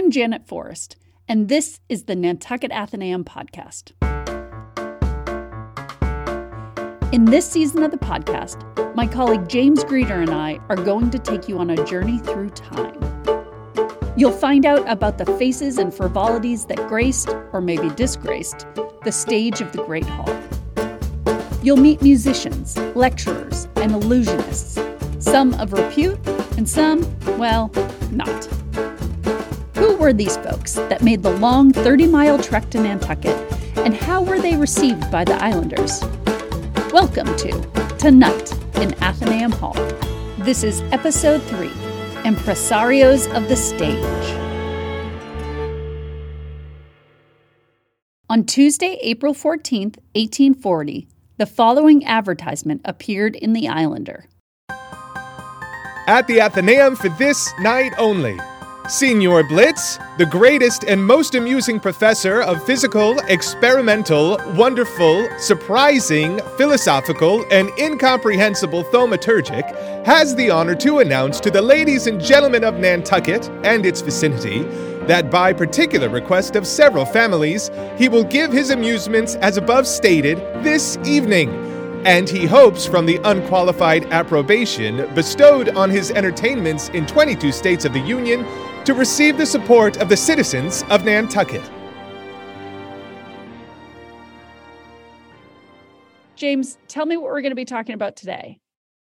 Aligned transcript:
I'm 0.00 0.10
Janet 0.10 0.46
Forest, 0.46 0.96
and 1.28 1.50
this 1.50 1.78
is 1.90 2.04
the 2.04 2.16
Nantucket 2.16 2.70
Atheneum 2.70 3.22
Podcast. 3.22 3.92
In 7.12 7.26
this 7.26 7.46
season 7.46 7.82
of 7.82 7.90
the 7.90 7.98
podcast, 7.98 8.64
my 8.96 9.06
colleague 9.06 9.46
James 9.46 9.84
Greider 9.84 10.22
and 10.22 10.30
I 10.30 10.58
are 10.70 10.76
going 10.76 11.10
to 11.10 11.18
take 11.18 11.50
you 11.50 11.58
on 11.58 11.68
a 11.68 11.84
journey 11.84 12.16
through 12.20 12.48
time. 12.48 12.98
You'll 14.16 14.32
find 14.32 14.64
out 14.64 14.90
about 14.90 15.18
the 15.18 15.26
faces 15.36 15.76
and 15.76 15.92
frivolities 15.92 16.64
that 16.64 16.78
graced, 16.88 17.28
or 17.52 17.60
maybe 17.60 17.90
disgraced, 17.90 18.66
the 19.04 19.12
stage 19.12 19.60
of 19.60 19.70
the 19.72 19.84
Great 19.84 20.06
Hall. 20.06 20.34
You'll 21.62 21.76
meet 21.76 22.00
musicians, 22.00 22.78
lecturers, 22.96 23.66
and 23.76 23.92
illusionists, 23.92 25.22
some 25.22 25.52
of 25.60 25.74
repute 25.74 26.18
and 26.56 26.66
some, 26.66 27.04
well, 27.36 27.70
not. 28.10 28.48
Were 30.00 30.14
these 30.14 30.38
folks 30.38 30.72
that 30.76 31.02
made 31.02 31.22
the 31.22 31.36
long 31.36 31.74
30 31.74 32.06
mile 32.06 32.38
trek 32.38 32.70
to 32.70 32.80
Nantucket, 32.80 33.36
and 33.76 33.94
how 33.94 34.22
were 34.22 34.40
they 34.40 34.56
received 34.56 35.10
by 35.10 35.26
the 35.26 35.34
Islanders? 35.34 36.00
Welcome 36.90 37.26
to 37.36 37.50
Tonight 37.98 38.50
in 38.76 38.92
Atheneum 39.02 39.52
Hall. 39.52 39.74
This 40.42 40.64
is 40.64 40.80
episode 40.90 41.42
3 41.42 41.68
Impresarios 42.24 43.30
of 43.36 43.46
the 43.50 43.56
Stage. 43.56 44.00
On 48.30 48.46
Tuesday, 48.46 48.98
April 49.02 49.34
14th, 49.34 49.98
1840, 50.14 51.08
the 51.36 51.44
following 51.44 52.06
advertisement 52.06 52.80
appeared 52.86 53.36
in 53.36 53.52
the 53.52 53.68
Islander. 53.68 54.24
At 56.06 56.26
the 56.26 56.38
Atheneum 56.38 56.96
for 56.96 57.10
this 57.10 57.52
night 57.60 57.92
only. 57.98 58.38
Signor 58.90 59.44
Blitz, 59.44 60.00
the 60.18 60.26
greatest 60.26 60.82
and 60.82 61.06
most 61.06 61.36
amusing 61.36 61.78
professor 61.78 62.42
of 62.42 62.60
physical, 62.64 63.20
experimental, 63.28 64.36
wonderful, 64.56 65.28
surprising, 65.38 66.40
philosophical, 66.56 67.44
and 67.52 67.70
incomprehensible 67.78 68.82
thaumaturgic, 68.82 69.64
has 70.04 70.34
the 70.34 70.50
honor 70.50 70.74
to 70.74 70.98
announce 70.98 71.38
to 71.38 71.52
the 71.52 71.62
ladies 71.62 72.08
and 72.08 72.20
gentlemen 72.20 72.64
of 72.64 72.80
Nantucket 72.80 73.48
and 73.62 73.86
its 73.86 74.00
vicinity 74.00 74.64
that 75.06 75.30
by 75.30 75.52
particular 75.52 76.08
request 76.08 76.56
of 76.56 76.66
several 76.66 77.04
families, 77.04 77.70
he 77.96 78.08
will 78.08 78.24
give 78.24 78.50
his 78.50 78.70
amusements 78.70 79.36
as 79.36 79.56
above 79.56 79.86
stated 79.86 80.38
this 80.64 80.98
evening. 81.04 81.48
And 82.06 82.28
he 82.28 82.44
hopes 82.44 82.86
from 82.86 83.06
the 83.06 83.20
unqualified 83.24 84.06
approbation 84.06 85.14
bestowed 85.14 85.68
on 85.76 85.90
his 85.90 86.10
entertainments 86.10 86.88
in 86.88 87.06
22 87.06 87.52
states 87.52 87.84
of 87.84 87.92
the 87.92 88.00
Union 88.00 88.44
to 88.90 88.94
receive 88.94 89.38
the 89.38 89.46
support 89.46 89.98
of 89.98 90.08
the 90.08 90.16
citizens 90.16 90.82
of 90.90 91.04
Nantucket. 91.04 91.62
James, 96.34 96.76
tell 96.88 97.06
me 97.06 97.16
what 97.16 97.26
we're 97.26 97.40
going 97.40 97.52
to 97.52 97.56
be 97.56 97.64
talking 97.64 97.94
about 97.94 98.16
today. 98.16 98.58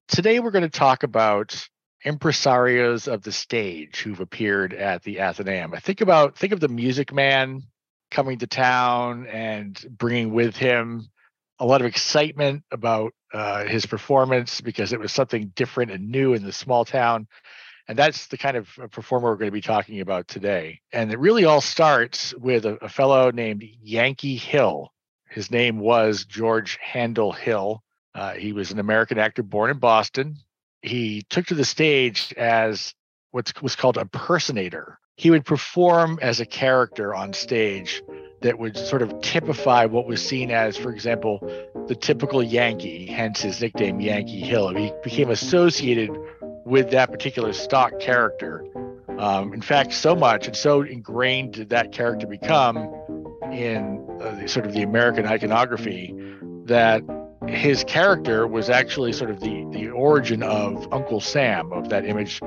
Today, 0.10 0.42
we're 0.42 0.52
going 0.52 0.64
to 0.64 0.70
talk 0.70 1.04
about 1.04 1.70
impresarios 2.06 3.08
of 3.08 3.22
the 3.22 3.32
stage 3.32 4.02
who've 4.02 4.20
appeared 4.20 4.74
at 4.74 5.04
the 5.04 5.18
Atheneum. 5.18 5.74
I 5.74 5.80
think 5.80 6.02
about 6.02 6.38
think 6.38 6.52
of 6.52 6.60
the 6.60 6.68
Music 6.68 7.14
Man 7.14 7.62
coming 8.12 8.40
to 8.40 8.48
town 8.48 9.26
and 9.28 9.82
bringing 9.90 10.34
with 10.34 10.58
him 10.58 11.08
a 11.60 11.66
lot 11.66 11.80
of 11.80 11.88
excitement 11.88 12.64
about 12.72 13.14
uh, 13.34 13.64
his 13.64 13.86
performance 13.86 14.60
because 14.60 14.92
it 14.92 15.00
was 15.00 15.14
something 15.14 15.54
different 15.56 15.92
and 15.92 16.10
new 16.10 16.34
in 16.34 16.44
the 16.44 16.52
small 16.52 16.84
town. 16.84 17.26
And 17.88 17.98
that's 17.98 18.28
the 18.28 18.38
kind 18.38 18.58
of 18.58 18.68
performer 18.92 19.30
we're 19.30 19.38
going 19.38 19.48
to 19.48 19.52
be 19.52 19.62
talking 19.62 20.02
about 20.02 20.28
today. 20.28 20.82
And 20.92 21.12
it 21.12 21.20
really 21.20 21.46
all 21.46 21.62
starts 21.62 22.34
with 22.36 22.66
a, 22.66 22.76
a 22.84 22.90
fellow 22.90 23.32
named 23.32 23.64
Yankee 23.82 24.36
Hill. 24.36 24.92
His 25.30 25.52
name 25.52 25.80
was 25.80 26.26
George 26.26 26.78
Handel 26.82 27.32
Hill. 27.32 27.84
Uh, 28.14 28.34
he 28.34 28.52
was 28.52 28.72
an 28.72 28.80
American 28.80 29.20
actor 29.20 29.44
born 29.44 29.70
in 29.70 29.78
Boston. 29.78 30.38
He 30.82 31.23
took 31.30 31.48
to 31.48 31.56
the 31.56 31.66
stage 31.66 32.34
as 32.36 32.94
what 33.32 33.52
was 33.61 33.76
called 33.76 33.98
a 33.98 34.06
personator. 34.06 35.00
He 35.16 35.32
would 35.32 35.45
perform 35.45 36.20
as 36.22 36.40
a 36.40 36.45
character 36.45 37.16
on 37.16 37.34
stage 37.34 38.04
that 38.42 38.60
would 38.60 38.78
sort 38.78 39.02
of 39.02 39.22
typify 39.22 39.86
what 39.86 40.06
was 40.06 40.23
seen 40.23 40.52
as, 40.52 40.78
for 40.78 40.92
example, 40.92 41.40
the 41.88 41.95
typical 41.95 42.44
Yankee, 42.44 43.08
hence 43.08 43.42
his 43.42 43.60
nickname 43.61 44.00
Yankee 44.00 44.42
Hill. 44.42 44.70
He 44.76 44.94
became 45.04 45.30
associated 45.30 46.11
with 46.67 46.92
that 46.92 47.10
particular 47.11 47.54
stock 47.54 47.98
character. 48.00 48.66
Um, 49.17 49.54
in 49.54 49.61
fact, 49.61 49.94
so 49.94 50.16
much 50.16 50.48
and 50.48 50.55
so 50.55 50.82
ingrained 50.82 51.54
did 51.54 51.70
that 51.70 51.92
character 51.92 52.28
become 52.28 52.78
in 53.52 54.05
uh, 54.22 54.45
sort 54.48 54.66
of 54.66 54.73
the 54.73 54.83
American 54.83 55.26
iconography 55.26 56.14
that 56.66 57.02
his 57.48 57.86
character 57.86 58.45
was 58.45 58.70
actually 58.70 59.14
sort 59.14 59.32
of 59.32 59.39
the 59.39 59.66
the 59.72 59.89
origin 59.89 60.44
of 60.44 60.92
Uncle 60.92 61.22
Sam, 61.22 61.72
of 61.72 61.89
that 61.89 62.05
image 62.05 62.42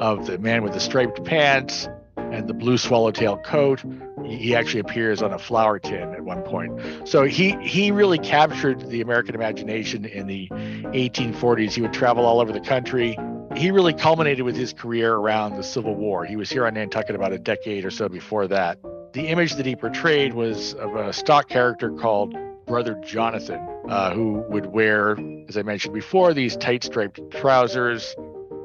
of 0.00 0.26
the 0.26 0.38
man 0.38 0.62
with 0.62 0.72
the 0.72 0.80
striped 0.80 1.22
pants 1.24 1.88
and 2.16 2.48
the 2.48 2.54
blue 2.54 2.78
swallowtail 2.78 3.36
coat. 3.38 3.84
He 4.24 4.56
actually 4.56 4.80
appears 4.80 5.22
on 5.22 5.32
a 5.32 5.38
flour 5.38 5.78
tin 5.78 6.14
at 6.14 6.22
one 6.22 6.42
point. 6.42 6.80
So 7.06 7.24
he 7.24 7.56
he 7.60 7.90
really 7.90 8.18
captured 8.18 8.88
the 8.88 9.02
American 9.02 9.34
imagination 9.34 10.06
in 10.06 10.26
the 10.26 10.48
1840s. 10.48 11.72
He 11.72 11.82
would 11.82 11.92
travel 11.92 12.24
all 12.24 12.40
over 12.40 12.52
the 12.52 12.60
country. 12.60 13.16
He 13.54 13.70
really 13.70 13.94
culminated 13.94 14.44
with 14.44 14.56
his 14.56 14.72
career 14.72 15.14
around 15.14 15.56
the 15.56 15.62
Civil 15.62 15.94
War. 15.94 16.24
He 16.24 16.36
was 16.36 16.50
here 16.50 16.66
on 16.66 16.74
Nantucket 16.74 17.14
about 17.14 17.32
a 17.32 17.38
decade 17.38 17.84
or 17.84 17.90
so 17.90 18.08
before 18.08 18.46
that. 18.48 18.78
The 19.12 19.28
image 19.28 19.54
that 19.54 19.64
he 19.64 19.76
portrayed 19.76 20.34
was 20.34 20.74
of 20.74 20.94
a 20.94 21.12
stock 21.12 21.48
character 21.48 21.90
called 21.90 22.36
Brother 22.66 23.00
Jonathan, 23.04 23.60
uh, 23.88 24.12
who 24.12 24.44
would 24.48 24.66
wear, 24.66 25.16
as 25.48 25.56
I 25.56 25.62
mentioned 25.62 25.94
before, 25.94 26.34
these 26.34 26.56
tight 26.56 26.84
striped 26.84 27.20
trousers, 27.30 28.14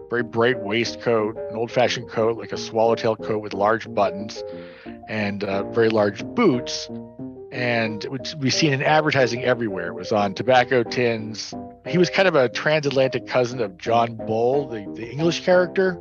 very 0.09 0.23
bright 0.23 0.59
waistcoat, 0.59 1.37
an 1.37 1.55
old 1.55 1.71
fashioned 1.71 2.09
coat 2.09 2.37
like 2.37 2.51
a 2.51 2.57
swallowtail 2.57 3.15
coat 3.15 3.41
with 3.41 3.53
large 3.53 3.91
buttons, 3.93 4.43
and 5.07 5.43
uh, 5.43 5.63
very 5.71 5.89
large 5.89 6.25
boots. 6.25 6.89
And 7.51 8.05
be 8.39 8.49
seen 8.49 8.73
in 8.73 8.81
advertising 8.81 9.43
everywhere. 9.43 9.87
It 9.87 9.93
was 9.93 10.11
on 10.11 10.33
tobacco 10.33 10.83
tins. 10.83 11.53
He 11.87 11.97
was 11.97 12.09
kind 12.09 12.27
of 12.27 12.35
a 12.35 12.47
transatlantic 12.47 13.27
cousin 13.27 13.59
of 13.59 13.77
John 13.77 14.15
Bull, 14.15 14.67
the, 14.67 14.85
the 14.95 15.09
English 15.09 15.43
character, 15.43 15.93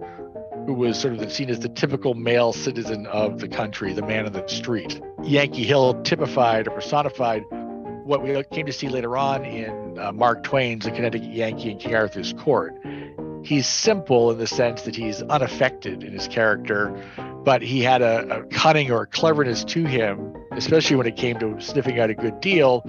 who 0.66 0.74
was 0.74 1.00
sort 1.00 1.14
of 1.14 1.32
seen 1.32 1.48
as 1.48 1.60
the 1.60 1.68
typical 1.68 2.14
male 2.14 2.52
citizen 2.52 3.06
of 3.06 3.40
the 3.40 3.48
country, 3.48 3.92
the 3.92 4.02
man 4.02 4.26
of 4.26 4.32
the 4.32 4.46
street. 4.46 5.00
Yankee 5.22 5.64
Hill 5.64 6.02
typified 6.02 6.68
or 6.68 6.72
personified 6.72 7.42
what 8.04 8.22
we 8.22 8.42
came 8.50 8.66
to 8.66 8.72
see 8.72 8.88
later 8.88 9.16
on 9.16 9.44
in 9.44 9.98
uh, 9.98 10.12
Mark 10.12 10.42
Twain's 10.42 10.84
The 10.84 10.90
Connecticut 10.90 11.30
Yankee 11.30 11.70
in 11.70 11.78
King 11.78 11.94
Arthur's 11.94 12.32
Court. 12.34 12.74
He's 13.42 13.66
simple 13.66 14.30
in 14.30 14.38
the 14.38 14.46
sense 14.46 14.82
that 14.82 14.94
he's 14.94 15.22
unaffected 15.22 16.02
in 16.02 16.12
his 16.12 16.28
character, 16.28 16.94
but 17.44 17.62
he 17.62 17.80
had 17.80 18.02
a, 18.02 18.40
a 18.40 18.44
cunning 18.46 18.90
or 18.90 19.02
a 19.02 19.06
cleverness 19.06 19.64
to 19.64 19.84
him, 19.84 20.34
especially 20.52 20.96
when 20.96 21.06
it 21.06 21.16
came 21.16 21.38
to 21.38 21.60
sniffing 21.60 21.98
out 21.98 22.10
a 22.10 22.14
good 22.14 22.40
deal, 22.40 22.84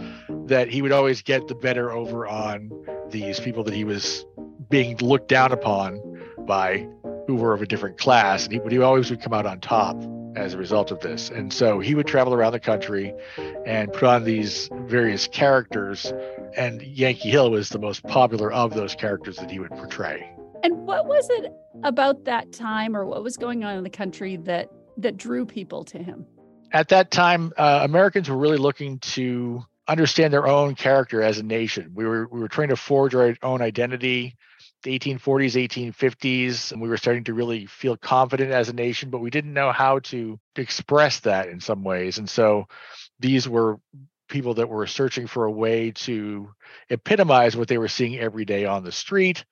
that 0.45 0.69
he 0.69 0.81
would 0.81 0.91
always 0.91 1.21
get 1.21 1.47
the 1.47 1.55
better 1.55 1.91
over 1.91 2.27
on 2.27 2.71
these 3.09 3.39
people 3.39 3.63
that 3.63 3.73
he 3.73 3.83
was 3.83 4.25
being 4.69 4.97
looked 4.97 5.27
down 5.27 5.51
upon 5.51 5.99
by 6.45 6.87
who 7.27 7.35
were 7.35 7.53
of 7.53 7.61
a 7.61 7.65
different 7.65 7.97
class. 7.97 8.45
And 8.45 8.53
he, 8.53 8.75
he 8.75 8.81
always 8.81 9.09
would 9.09 9.21
come 9.21 9.33
out 9.33 9.45
on 9.45 9.59
top 9.59 9.95
as 10.35 10.53
a 10.53 10.57
result 10.57 10.91
of 10.91 10.99
this. 11.01 11.29
And 11.29 11.51
so 11.51 11.79
he 11.79 11.95
would 11.95 12.07
travel 12.07 12.33
around 12.33 12.53
the 12.53 12.59
country 12.59 13.13
and 13.65 13.91
put 13.91 14.03
on 14.03 14.23
these 14.23 14.69
various 14.85 15.27
characters. 15.27 16.11
And 16.55 16.81
Yankee 16.81 17.29
Hill 17.29 17.51
was 17.51 17.69
the 17.69 17.79
most 17.79 18.03
popular 18.03 18.51
of 18.51 18.73
those 18.73 18.95
characters 18.95 19.37
that 19.37 19.51
he 19.51 19.59
would 19.59 19.71
portray. 19.71 20.29
And 20.63 20.85
what 20.85 21.07
was 21.07 21.27
it 21.29 21.51
about 21.83 22.25
that 22.25 22.51
time 22.51 22.95
or 22.95 23.05
what 23.05 23.23
was 23.23 23.37
going 23.37 23.63
on 23.63 23.77
in 23.77 23.83
the 23.83 23.89
country 23.89 24.37
that 24.37 24.69
that 24.97 25.17
drew 25.17 25.45
people 25.45 25.83
to 25.85 25.97
him? 25.97 26.25
At 26.71 26.89
that 26.89 27.11
time, 27.11 27.51
uh, 27.57 27.81
Americans 27.83 28.29
were 28.29 28.37
really 28.37 28.57
looking 28.57 28.99
to 28.99 29.63
understand 29.87 30.31
their 30.31 30.47
own 30.47 30.75
character 30.75 31.21
as 31.21 31.39
a 31.39 31.43
nation. 31.43 31.91
We 31.93 32.05
were 32.05 32.27
we 32.27 32.39
were 32.39 32.47
trying 32.47 32.69
to 32.69 32.75
forge 32.75 33.15
our 33.15 33.35
own 33.41 33.61
identity 33.61 34.35
the 34.83 34.97
1840s, 34.97 35.93
1850s, 35.93 36.71
and 36.71 36.81
we 36.81 36.89
were 36.89 36.97
starting 36.97 37.23
to 37.25 37.33
really 37.33 37.65
feel 37.67 37.95
confident 37.97 38.51
as 38.51 38.69
a 38.69 38.73
nation, 38.73 39.09
but 39.09 39.21
we 39.21 39.29
didn't 39.29 39.53
know 39.53 39.71
how 39.71 39.99
to 39.99 40.39
express 40.55 41.19
that 41.21 41.49
in 41.49 41.59
some 41.59 41.83
ways. 41.83 42.17
And 42.17 42.29
so 42.29 42.67
these 43.19 43.47
were 43.47 43.79
people 44.27 44.55
that 44.55 44.69
were 44.69 44.87
searching 44.87 45.27
for 45.27 45.45
a 45.45 45.51
way 45.51 45.91
to 45.91 46.49
epitomize 46.89 47.55
what 47.55 47.67
they 47.67 47.77
were 47.77 47.87
seeing 47.87 48.17
every 48.17 48.45
day 48.45 48.65
on 48.65 48.83
the 48.83 48.91
street 48.91 49.45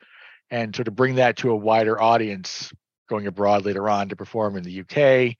and 0.52 0.76
sort 0.76 0.88
of 0.88 0.96
bring 0.96 1.16
that 1.16 1.38
to 1.38 1.52
a 1.52 1.56
wider 1.56 2.02
audience 2.02 2.72
going 3.08 3.28
abroad 3.28 3.66
later 3.66 3.90
on 3.90 4.10
to 4.10 4.16
perform 4.16 4.56
in 4.56 4.64
the 4.64 4.82
UK 4.82 5.36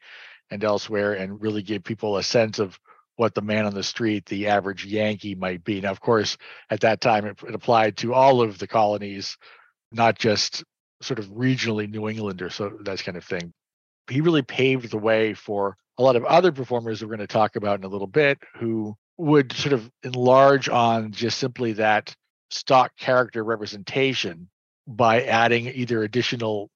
and 0.52 0.64
elsewhere 0.64 1.14
and 1.14 1.42
really 1.42 1.62
give 1.62 1.84
people 1.84 2.18
a 2.18 2.24
sense 2.24 2.60
of 2.60 2.80
what 3.16 3.36
the 3.36 3.42
man 3.42 3.66
on 3.66 3.74
the 3.74 3.84
street, 3.84 4.26
the 4.26 4.48
average 4.48 4.86
Yankee 4.86 5.36
might 5.36 5.64
be. 5.64 5.82
Now, 5.82 5.92
of 5.92 6.00
course, 6.00 6.38
at 6.70 6.80
that 6.82 7.02
time, 7.02 7.26
it, 7.26 7.38
it 7.48 7.54
applied 7.54 7.98
to 7.98 8.14
all 8.14 8.42
of 8.42 8.58
the 8.58 8.68
colonies 8.68 9.38
not 9.92 10.18
just 10.18 10.64
sort 11.02 11.20
of 11.20 11.26
regionally 11.28 11.90
New 11.90 12.08
England 12.08 12.42
or 12.42 12.50
so 12.50 12.78
that 12.82 13.04
kind 13.04 13.18
of 13.18 13.24
thing. 13.24 13.54
he 14.10 14.22
really 14.22 14.42
paved 14.42 14.90
the 14.92 14.98
way 14.98 15.34
for 15.34 15.78
a 15.98 16.04
lot 16.04 16.16
of 16.16 16.24
other 16.26 16.52
performers 16.52 17.02
we're 17.02 17.08
going 17.08 17.20
to 17.20 17.28
talk 17.28 17.56
about 17.56 17.80
in 17.80 17.86
a 17.86 17.90
little 17.90 18.08
bit 18.08 18.40
who 18.56 18.96
would 19.18 19.52
sort 19.52 19.74
of 19.74 19.90
enlarge 20.04 20.70
on 20.70 21.12
just 21.12 21.38
simply 21.38 21.74
that 21.74 22.16
stock 22.50 22.92
character 22.98 23.44
representation 23.44 24.50
by 24.90 25.24
adding 25.24 25.68
either 25.68 26.04
additional 26.04 26.70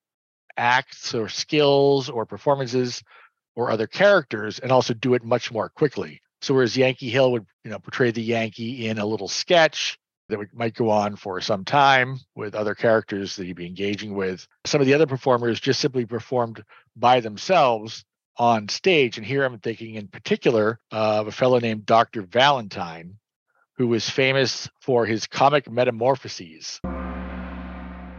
acts 0.56 1.16
or 1.16 1.28
skills 1.28 2.10
or 2.10 2.26
performances 2.26 3.04
or 3.56 3.72
other 3.72 3.88
characters 3.88 4.60
and 4.60 4.72
also 4.72 4.94
do 4.94 5.16
it 5.16 5.24
much 5.24 5.52
more 5.52 5.70
quickly. 5.70 6.22
So 6.42 6.54
whereas 6.54 6.78
Yankee 6.78 7.10
Hill 7.10 7.32
would, 7.32 7.46
you 7.64 7.72
know, 7.72 7.80
portray 7.80 8.12
the 8.12 8.22
Yankee 8.22 8.88
in 8.88 9.00
a 9.00 9.06
little 9.06 9.28
sketch 9.28 9.98
that 10.30 10.40
might 10.54 10.76
go 10.76 10.90
on 10.90 11.16
for 11.16 11.42
some 11.42 11.66
time 11.66 12.20
with 12.36 12.56
other 12.56 12.76
characters 12.76 13.36
that 13.36 13.46
he'd 13.46 13.56
be 13.56 13.66
engaging 13.66 14.14
with, 14.14 14.48
some 14.66 14.80
of 14.82 14.88
the 14.88 14.94
other 14.94 15.08
performers 15.08 15.60
just 15.60 15.80
simply 15.80 16.06
performed 16.06 16.64
by 16.96 17.20
themselves 17.20 18.06
on 18.38 18.68
stage. 18.70 19.18
And 19.18 19.26
here 19.26 19.44
I'm 19.44 19.60
thinking 19.60 19.96
in 19.96 20.08
particular 20.08 20.80
of 20.92 21.28
a 21.28 21.32
fellow 21.32 21.60
named 21.60 21.86
Dr. 21.86 22.22
Valentine, 22.24 23.18
who 23.78 23.88
was 23.88 24.10
famous 24.10 24.70
for 24.82 25.06
his 25.06 25.28
comic 25.28 25.70
metamorphoses. 25.70 26.80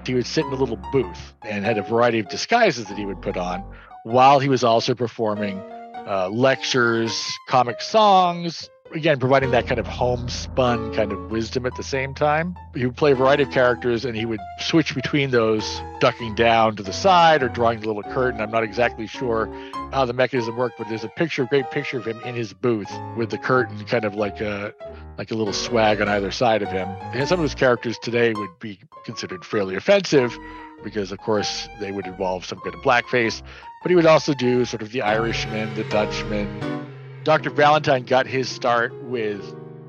He 0.06 0.14
would 0.14 0.26
sit 0.26 0.44
in 0.44 0.52
a 0.52 0.56
little 0.56 0.78
booth 0.92 1.34
and 1.42 1.64
had 1.64 1.78
a 1.78 1.82
variety 1.82 2.18
of 2.18 2.28
disguises 2.28 2.86
that 2.86 2.98
he 2.98 3.06
would 3.06 3.22
put 3.22 3.36
on 3.36 3.64
while 4.04 4.38
he 4.38 4.48
was 4.48 4.62
also 4.62 4.94
performing 4.94 5.58
uh, 6.06 6.28
lectures, 6.30 7.26
comic 7.48 7.80
songs, 7.80 8.68
again, 8.92 9.18
providing 9.18 9.50
that 9.50 9.66
kind 9.66 9.80
of 9.80 9.86
homespun 9.86 10.94
kind 10.94 11.12
of 11.12 11.30
wisdom 11.30 11.66
at 11.66 11.74
the 11.76 11.82
same 11.82 12.14
time. 12.14 12.56
He 12.74 12.86
would 12.86 12.96
play 12.96 13.12
a 13.12 13.14
variety 13.14 13.42
of 13.42 13.50
characters 13.50 14.04
and 14.04 14.16
he 14.16 14.24
would 14.24 14.40
switch 14.60 14.94
between 14.94 15.30
those, 15.30 15.82
ducking 16.00 16.34
down 16.34 16.76
to 16.76 16.82
the 16.82 16.92
side 16.92 17.42
or 17.42 17.48
drawing 17.48 17.80
the 17.80 17.86
little 17.86 18.02
curtain. 18.02 18.40
I'm 18.40 18.50
not 18.50 18.62
exactly 18.62 19.06
sure 19.06 19.52
how 19.92 20.04
the 20.04 20.12
mechanism 20.12 20.56
worked, 20.56 20.78
but 20.78 20.88
there's 20.88 21.04
a 21.04 21.08
picture, 21.08 21.42
a 21.42 21.46
great 21.46 21.70
picture 21.70 21.98
of 21.98 22.06
him 22.06 22.20
in 22.24 22.34
his 22.34 22.52
booth 22.52 22.90
with 23.16 23.30
the 23.30 23.38
curtain 23.38 23.84
kind 23.84 24.04
of 24.04 24.14
like 24.14 24.40
a 24.40 24.72
like 25.16 25.30
a 25.30 25.34
little 25.34 25.52
swag 25.52 26.00
on 26.00 26.08
either 26.08 26.30
side 26.30 26.62
of 26.62 26.68
him. 26.70 26.88
And 27.12 27.28
some 27.28 27.38
of 27.38 27.44
his 27.44 27.54
characters 27.54 27.98
today 27.98 28.32
would 28.32 28.58
be 28.58 28.80
considered 29.04 29.44
fairly 29.44 29.76
offensive 29.76 30.36
because 30.82 31.12
of 31.12 31.18
course 31.18 31.68
they 31.78 31.92
would 31.92 32.06
involve 32.06 32.44
some 32.44 32.58
kind 32.60 32.74
of 32.74 32.82
blackface, 32.82 33.42
but 33.82 33.90
he 33.90 33.96
would 33.96 34.06
also 34.06 34.34
do 34.34 34.64
sort 34.64 34.82
of 34.82 34.90
the 34.90 35.02
Irishman, 35.02 35.72
the 35.74 35.84
Dutchman, 35.84 36.84
Dr. 37.24 37.48
Valentine 37.48 38.02
got 38.02 38.26
his 38.26 38.50
start 38.50 38.92
with 39.04 39.42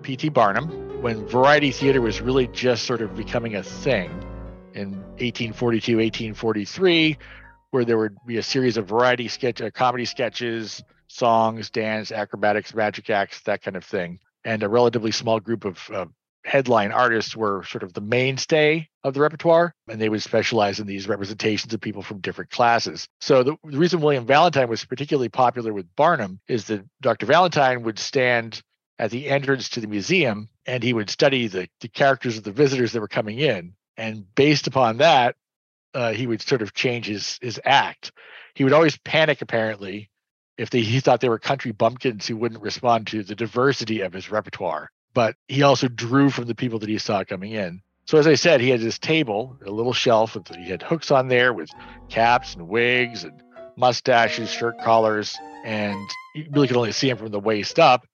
P.T. 0.03 0.29
Barnum 0.29 1.01
when 1.01 1.27
variety 1.27 1.69
theater 1.69 1.99
was 1.99 2.21
really 2.21 2.47
just 2.47 2.85
sort 2.85 3.01
of 3.01 3.13
becoming 3.13 3.55
a 3.55 3.61
thing 3.61 4.09
in 4.73 4.93
1842, 5.19 5.97
1843, 5.97 7.17
where 7.71 7.83
there 7.83 7.97
would 7.97 8.15
be 8.25 8.37
a 8.37 8.43
series 8.43 8.77
of 8.77 8.87
variety 8.87 9.27
sketch, 9.27 9.59
uh, 9.59 9.69
comedy 9.69 10.05
sketches, 10.05 10.81
songs, 11.07 11.69
dance, 11.69 12.13
acrobatics, 12.13 12.73
magic 12.73 13.09
acts, 13.09 13.41
that 13.41 13.61
kind 13.61 13.75
of 13.75 13.83
thing, 13.83 14.17
and 14.45 14.63
a 14.63 14.69
relatively 14.69 15.11
small 15.11 15.41
group 15.41 15.65
of 15.65 15.91
uh, 15.93 16.05
headline 16.45 16.91
artists 16.91 17.35
were 17.35 17.63
sort 17.63 17.83
of 17.83 17.93
the 17.93 18.01
mainstay 18.01 18.87
of 19.03 19.13
the 19.13 19.19
repertoire, 19.19 19.73
and 19.89 19.99
they 19.99 20.09
would 20.09 20.21
specialize 20.21 20.79
in 20.79 20.87
these 20.87 21.07
representations 21.07 21.73
of 21.73 21.81
people 21.81 22.03
from 22.03 22.19
different 22.19 22.51
classes. 22.51 23.07
So 23.19 23.43
the, 23.43 23.55
the, 23.63 23.77
reason 23.77 23.99
William 23.99 24.25
Valentine 24.25 24.69
was 24.69 24.85
particularly 24.85 25.29
popular 25.29 25.73
with 25.73 25.93
Barnum 25.95 26.39
is 26.47 26.65
that 26.65 26.85
Dr. 27.01 27.25
Valentine 27.25 27.83
would 27.83 27.97
stand 27.97 28.61
at 28.99 29.11
the 29.11 29.27
entrance 29.27 29.69
to 29.69 29.81
the 29.81 29.87
museum 29.87 30.47
and 30.65 30.83
he 30.83 30.93
would 30.93 31.09
study 31.09 31.47
the, 31.47 31.67
the 31.81 31.89
characters 31.89 32.37
of 32.37 32.43
the 32.43 32.51
visitors 32.51 32.93
that 32.93 33.01
were 33.01 33.07
coming 33.07 33.39
in. 33.39 33.73
And 33.97 34.25
based 34.35 34.67
upon 34.67 34.97
that, 34.97 35.35
uh, 35.93 36.13
he 36.13 36.27
would 36.27 36.41
sort 36.41 36.61
of 36.61 36.73
change 36.73 37.07
his 37.07 37.39
his 37.41 37.59
act. 37.63 38.11
He 38.53 38.63
would 38.63 38.73
always 38.73 38.97
panic 38.97 39.41
apparently 39.41 40.09
if 40.57 40.69
they, 40.69 40.81
he 40.81 40.99
thought 40.99 41.21
they 41.21 41.29
were 41.29 41.39
country 41.39 41.71
bumpkins 41.71 42.27
who 42.27 42.37
wouldn't 42.37 42.61
respond 42.61 43.07
to 43.07 43.23
the 43.23 43.35
diversity 43.35 44.01
of 44.01 44.13
his 44.13 44.29
repertoire 44.29 44.89
but 45.15 45.35
he 45.47 45.63
also 45.63 45.87
drew 45.87 46.29
from 46.29 46.45
the 46.45 46.53
people 46.53 46.77
that 46.77 46.89
he 46.89 46.99
saw 46.99 47.23
coming 47.23 47.53
in. 47.53 47.81
So 48.05 48.19
as 48.19 48.27
I 48.27 48.35
said, 48.35 48.61
he 48.61 48.69
had 48.69 48.81
this 48.81 48.99
table, 48.99 49.57
a 49.65 49.71
little 49.71 49.93
shelf, 49.93 50.35
with, 50.35 50.47
he 50.49 50.69
had 50.69 50.83
hooks 50.83 51.09
on 51.09 51.29
there 51.29 51.53
with 51.53 51.71
caps 52.09 52.53
and 52.53 52.67
wigs 52.67 53.23
and 53.23 53.41
mustaches, 53.77 54.51
shirt 54.51 54.77
collars, 54.81 55.35
and 55.63 55.97
you 56.35 56.45
really 56.51 56.67
could 56.67 56.77
only 56.77 56.91
see 56.91 57.09
him 57.09 57.17
from 57.17 57.31
the 57.31 57.39
waist 57.39 57.79
up. 57.79 58.05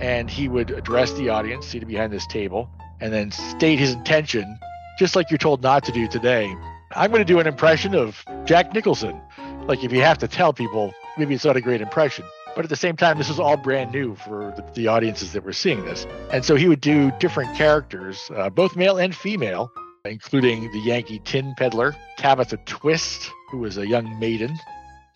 And 0.00 0.30
he 0.30 0.48
would 0.48 0.70
address 0.70 1.12
the 1.12 1.28
audience 1.28 1.66
seated 1.66 1.88
behind 1.88 2.12
this 2.12 2.26
table 2.26 2.70
and 3.00 3.12
then 3.12 3.30
state 3.30 3.78
his 3.78 3.92
intention, 3.92 4.58
just 4.98 5.14
like 5.14 5.30
you're 5.30 5.38
told 5.38 5.62
not 5.62 5.84
to 5.84 5.92
do 5.92 6.08
today. 6.08 6.54
I'm 6.92 7.10
going 7.10 7.20
to 7.20 7.30
do 7.30 7.40
an 7.40 7.46
impression 7.46 7.94
of 7.94 8.24
Jack 8.44 8.72
Nicholson. 8.72 9.20
Like 9.66 9.82
if 9.82 9.92
you 9.92 10.00
have 10.02 10.18
to 10.18 10.28
tell 10.28 10.52
people, 10.52 10.94
maybe 11.18 11.34
it's 11.34 11.44
not 11.44 11.56
a 11.56 11.60
great 11.60 11.80
impression. 11.80 12.24
But 12.54 12.64
at 12.64 12.68
the 12.68 12.76
same 12.76 12.96
time, 12.96 13.18
this 13.18 13.28
was 13.28 13.40
all 13.40 13.56
brand 13.56 13.92
new 13.92 14.14
for 14.14 14.52
the, 14.56 14.64
the 14.74 14.88
audiences 14.88 15.32
that 15.32 15.44
were 15.44 15.52
seeing 15.52 15.84
this. 15.84 16.06
And 16.30 16.44
so 16.44 16.54
he 16.54 16.68
would 16.68 16.80
do 16.80 17.10
different 17.18 17.56
characters, 17.56 18.30
uh, 18.34 18.50
both 18.50 18.76
male 18.76 18.96
and 18.96 19.14
female, 19.14 19.72
including 20.04 20.70
the 20.72 20.80
Yankee 20.80 21.20
Tin 21.24 21.54
Peddler, 21.56 21.96
Tabitha 22.16 22.58
Twist, 22.66 23.30
who 23.50 23.58
was 23.58 23.76
a 23.76 23.86
young 23.86 24.18
maiden, 24.20 24.56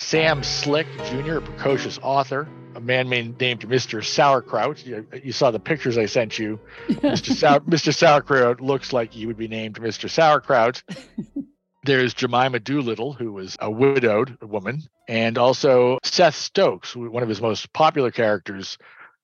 Sam 0.01 0.43
Slick 0.43 0.87
Jr., 1.07 1.37
a 1.37 1.41
precocious 1.41 1.99
author, 2.03 2.49
a 2.75 2.81
man 2.81 3.09
named 3.09 3.39
Mr. 3.39 4.05
Sauerkraut. 4.05 4.85
You, 4.87 5.07
you, 5.23 5.33
saw 5.33 5.51
the 5.51 5.59
pictures 5.59 5.99
I 5.99 6.07
sent 6.07 6.39
you. 6.39 6.61
Mr. 6.89 7.35
Sau- 7.35 7.59
Mr. 7.61 7.95
Sauerkraut 7.95 8.61
looks 8.61 8.93
like 8.93 9.13
he 9.13 9.27
would 9.27 9.37
be 9.37 9.49
named 9.49 9.81
Mr. 9.81 10.09
Sauerkraut. 10.09 10.83
There's 11.85 12.15
Jemima 12.15 12.59
Doolittle, 12.59 13.13
who 13.13 13.33
was 13.33 13.57
a 13.61 13.71
widowed 13.71 14.37
woman, 14.43 14.83
and 15.09 15.39
also 15.39 15.99
Seth 16.03 16.35
Stokes, 16.35 16.95
one 16.97 17.23
of 17.23 17.29
his 17.29 17.41
most 17.41 17.73
popular 17.73 18.11
characters, 18.11 18.79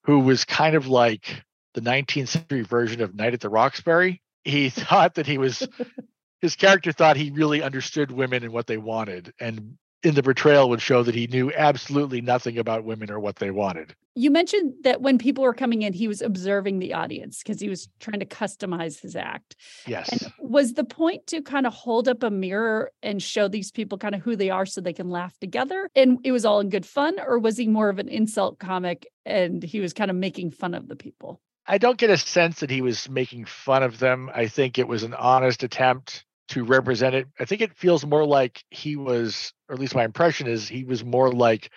who 0.05 0.21
was 0.21 0.45
kind 0.45 0.77
of 0.77 0.87
like 0.87 1.45
the 1.75 1.81
19th 1.81 2.29
century 2.29 2.62
version 2.62 3.01
of 3.01 3.15
Night 3.15 3.35
at 3.35 3.41
the 3.41 3.49
Roxbury. 3.49 4.23
He 4.45 4.71
thought 4.71 5.15
that 5.15 5.27
he 5.27 5.39
was 5.39 5.67
his 6.41 6.56
character 6.56 6.93
thought 6.93 7.17
he 7.17 7.31
really 7.31 7.62
understood 7.62 8.11
women 8.11 8.45
and 8.45 8.53
what 8.53 8.67
they 8.67 8.77
wanted 8.77 9.33
and 9.41 9.77
in 10.05 10.15
the 10.15 10.23
portrayal 10.23 10.69
would 10.69 10.83
show 10.83 11.03
that 11.03 11.15
he 11.15 11.27
knew 11.27 11.53
absolutely 11.53 12.21
nothing 12.21 12.59
about 12.59 12.85
women 12.85 13.11
or 13.11 13.19
what 13.19 13.37
they 13.37 13.51
wanted. 13.51 13.95
You 14.15 14.31
mentioned 14.31 14.75
that 14.85 15.01
when 15.01 15.19
people 15.19 15.43
were 15.43 15.55
coming 15.55 15.83
in, 15.83 15.93
he 15.93 16.06
was 16.06 16.23
observing 16.23 16.79
the 16.79 16.95
audience 16.95 17.39
because 17.39 17.61
he 17.61 17.69
was 17.69 17.89
trying 17.99 18.21
to 18.21 18.27
customize 18.27 19.01
his 19.01 19.17
act. 19.17 19.56
Yes. 19.87 20.09
And 20.11 20.33
was 20.39 20.75
the 20.75 20.85
point 20.85 21.27
to 21.29 21.43
kind 21.43 21.67
of 21.67 21.75
hold 21.75 22.06
up 22.06 22.23
a 22.23 22.31
mirror 22.31 22.93
and 23.03 23.21
show 23.21 23.49
these 23.49 23.73
people 23.73 23.99
kind 23.99 24.15
of 24.15 24.21
who 24.21 24.37
they 24.37 24.51
are 24.51 24.67
so 24.67 24.81
they 24.81 24.93
can 24.93 25.11
laugh 25.11 25.37
together? 25.39 25.89
And 25.97 26.19
it 26.23 26.31
was 26.31 26.45
all 26.45 26.61
in 26.61 26.69
good 26.69 26.87
fun, 26.87 27.17
or 27.19 27.39
was 27.39 27.56
he 27.56 27.67
more 27.67 27.89
of 27.89 27.99
an 27.99 28.09
insult 28.09 28.61
comic 28.61 29.06
and 29.27 29.63
he 29.63 29.81
was 29.81 29.93
kind 29.93 30.11
of 30.11 30.17
making 30.17 30.53
fun 30.53 30.75
of 30.75 30.87
the 30.87 30.96
people? 30.96 31.41
I 31.67 31.79
don't 31.79 31.99
get 31.99 32.11
a 32.11 32.19
sense 32.19 32.61
that 32.61 32.70
he 32.70 32.82
was 32.82 33.08
making 33.08 33.46
fun 33.46 33.82
of 33.82 33.99
them. 33.99 34.31
I 34.32 34.49
think 34.49 34.79
it 34.79 34.87
was 34.87 35.03
an 35.03 35.15
honest 35.15 35.63
attempt 35.63 36.25
to 36.48 36.65
represent 36.65 37.15
it. 37.15 37.27
I 37.39 37.44
think 37.44 37.60
it 37.60 37.77
feels 37.77 38.05
more 38.05 38.27
like 38.27 38.63
he 38.70 38.96
was, 38.96 39.53
or 39.69 39.74
at 39.74 39.81
least 39.81 39.94
my 39.94 40.05
impression 40.05 40.46
is, 40.46 40.69
he 40.69 40.84
was 40.84 41.05
more 41.05 41.32
like 41.32 41.70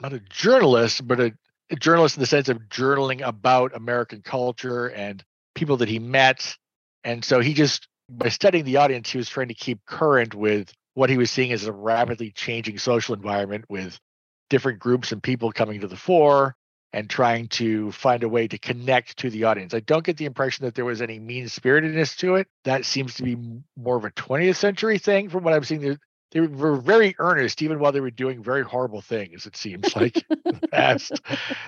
not 0.00 0.12
a 0.12 0.20
journalist, 0.20 1.06
but 1.06 1.20
a, 1.20 1.32
a 1.70 1.76
journalist 1.76 2.16
in 2.16 2.20
the 2.20 2.26
sense 2.26 2.48
of 2.48 2.58
journaling 2.68 3.26
about 3.26 3.76
American 3.76 4.22
culture 4.22 4.86
and 4.88 5.22
people 5.54 5.76
that 5.78 5.88
he 5.88 5.98
met. 5.98 6.56
And 7.04 7.24
so 7.24 7.40
he 7.40 7.54
just, 7.54 7.88
by 8.08 8.28
studying 8.28 8.64
the 8.64 8.78
audience, 8.78 9.10
he 9.10 9.18
was 9.18 9.28
trying 9.28 9.48
to 9.48 9.54
keep 9.54 9.84
current 9.86 10.34
with 10.34 10.72
what 10.94 11.10
he 11.10 11.16
was 11.16 11.30
seeing 11.30 11.52
as 11.52 11.66
a 11.66 11.72
rapidly 11.72 12.32
changing 12.32 12.78
social 12.78 13.14
environment 13.14 13.64
with 13.68 13.98
different 14.48 14.80
groups 14.80 15.12
and 15.12 15.22
people 15.22 15.52
coming 15.52 15.80
to 15.80 15.86
the 15.86 15.96
fore 15.96 16.56
and 16.92 17.08
trying 17.08 17.48
to 17.48 17.92
find 17.92 18.22
a 18.22 18.28
way 18.28 18.48
to 18.48 18.58
connect 18.58 19.18
to 19.18 19.30
the 19.30 19.44
audience. 19.44 19.74
I 19.74 19.80
don't 19.80 20.04
get 20.04 20.16
the 20.16 20.24
impression 20.24 20.64
that 20.64 20.74
there 20.74 20.84
was 20.84 21.00
any 21.00 21.18
mean 21.18 21.48
spiritedness 21.48 22.16
to 22.16 22.36
it. 22.36 22.48
That 22.64 22.84
seems 22.84 23.14
to 23.14 23.22
be 23.22 23.36
more 23.76 23.96
of 23.96 24.04
a 24.04 24.10
20th 24.10 24.56
century 24.56 24.98
thing 24.98 25.28
from 25.28 25.44
what 25.44 25.54
I'm 25.54 25.64
seeing. 25.64 25.98
They 26.32 26.40
were 26.40 26.76
very 26.76 27.16
earnest, 27.18 27.60
even 27.60 27.80
while 27.80 27.92
they 27.92 28.00
were 28.00 28.10
doing 28.10 28.42
very 28.42 28.62
horrible 28.62 29.00
things. 29.00 29.46
It 29.46 29.56
seems 29.56 29.94
like 29.96 30.14
the 30.14 30.68
past. 30.70 31.20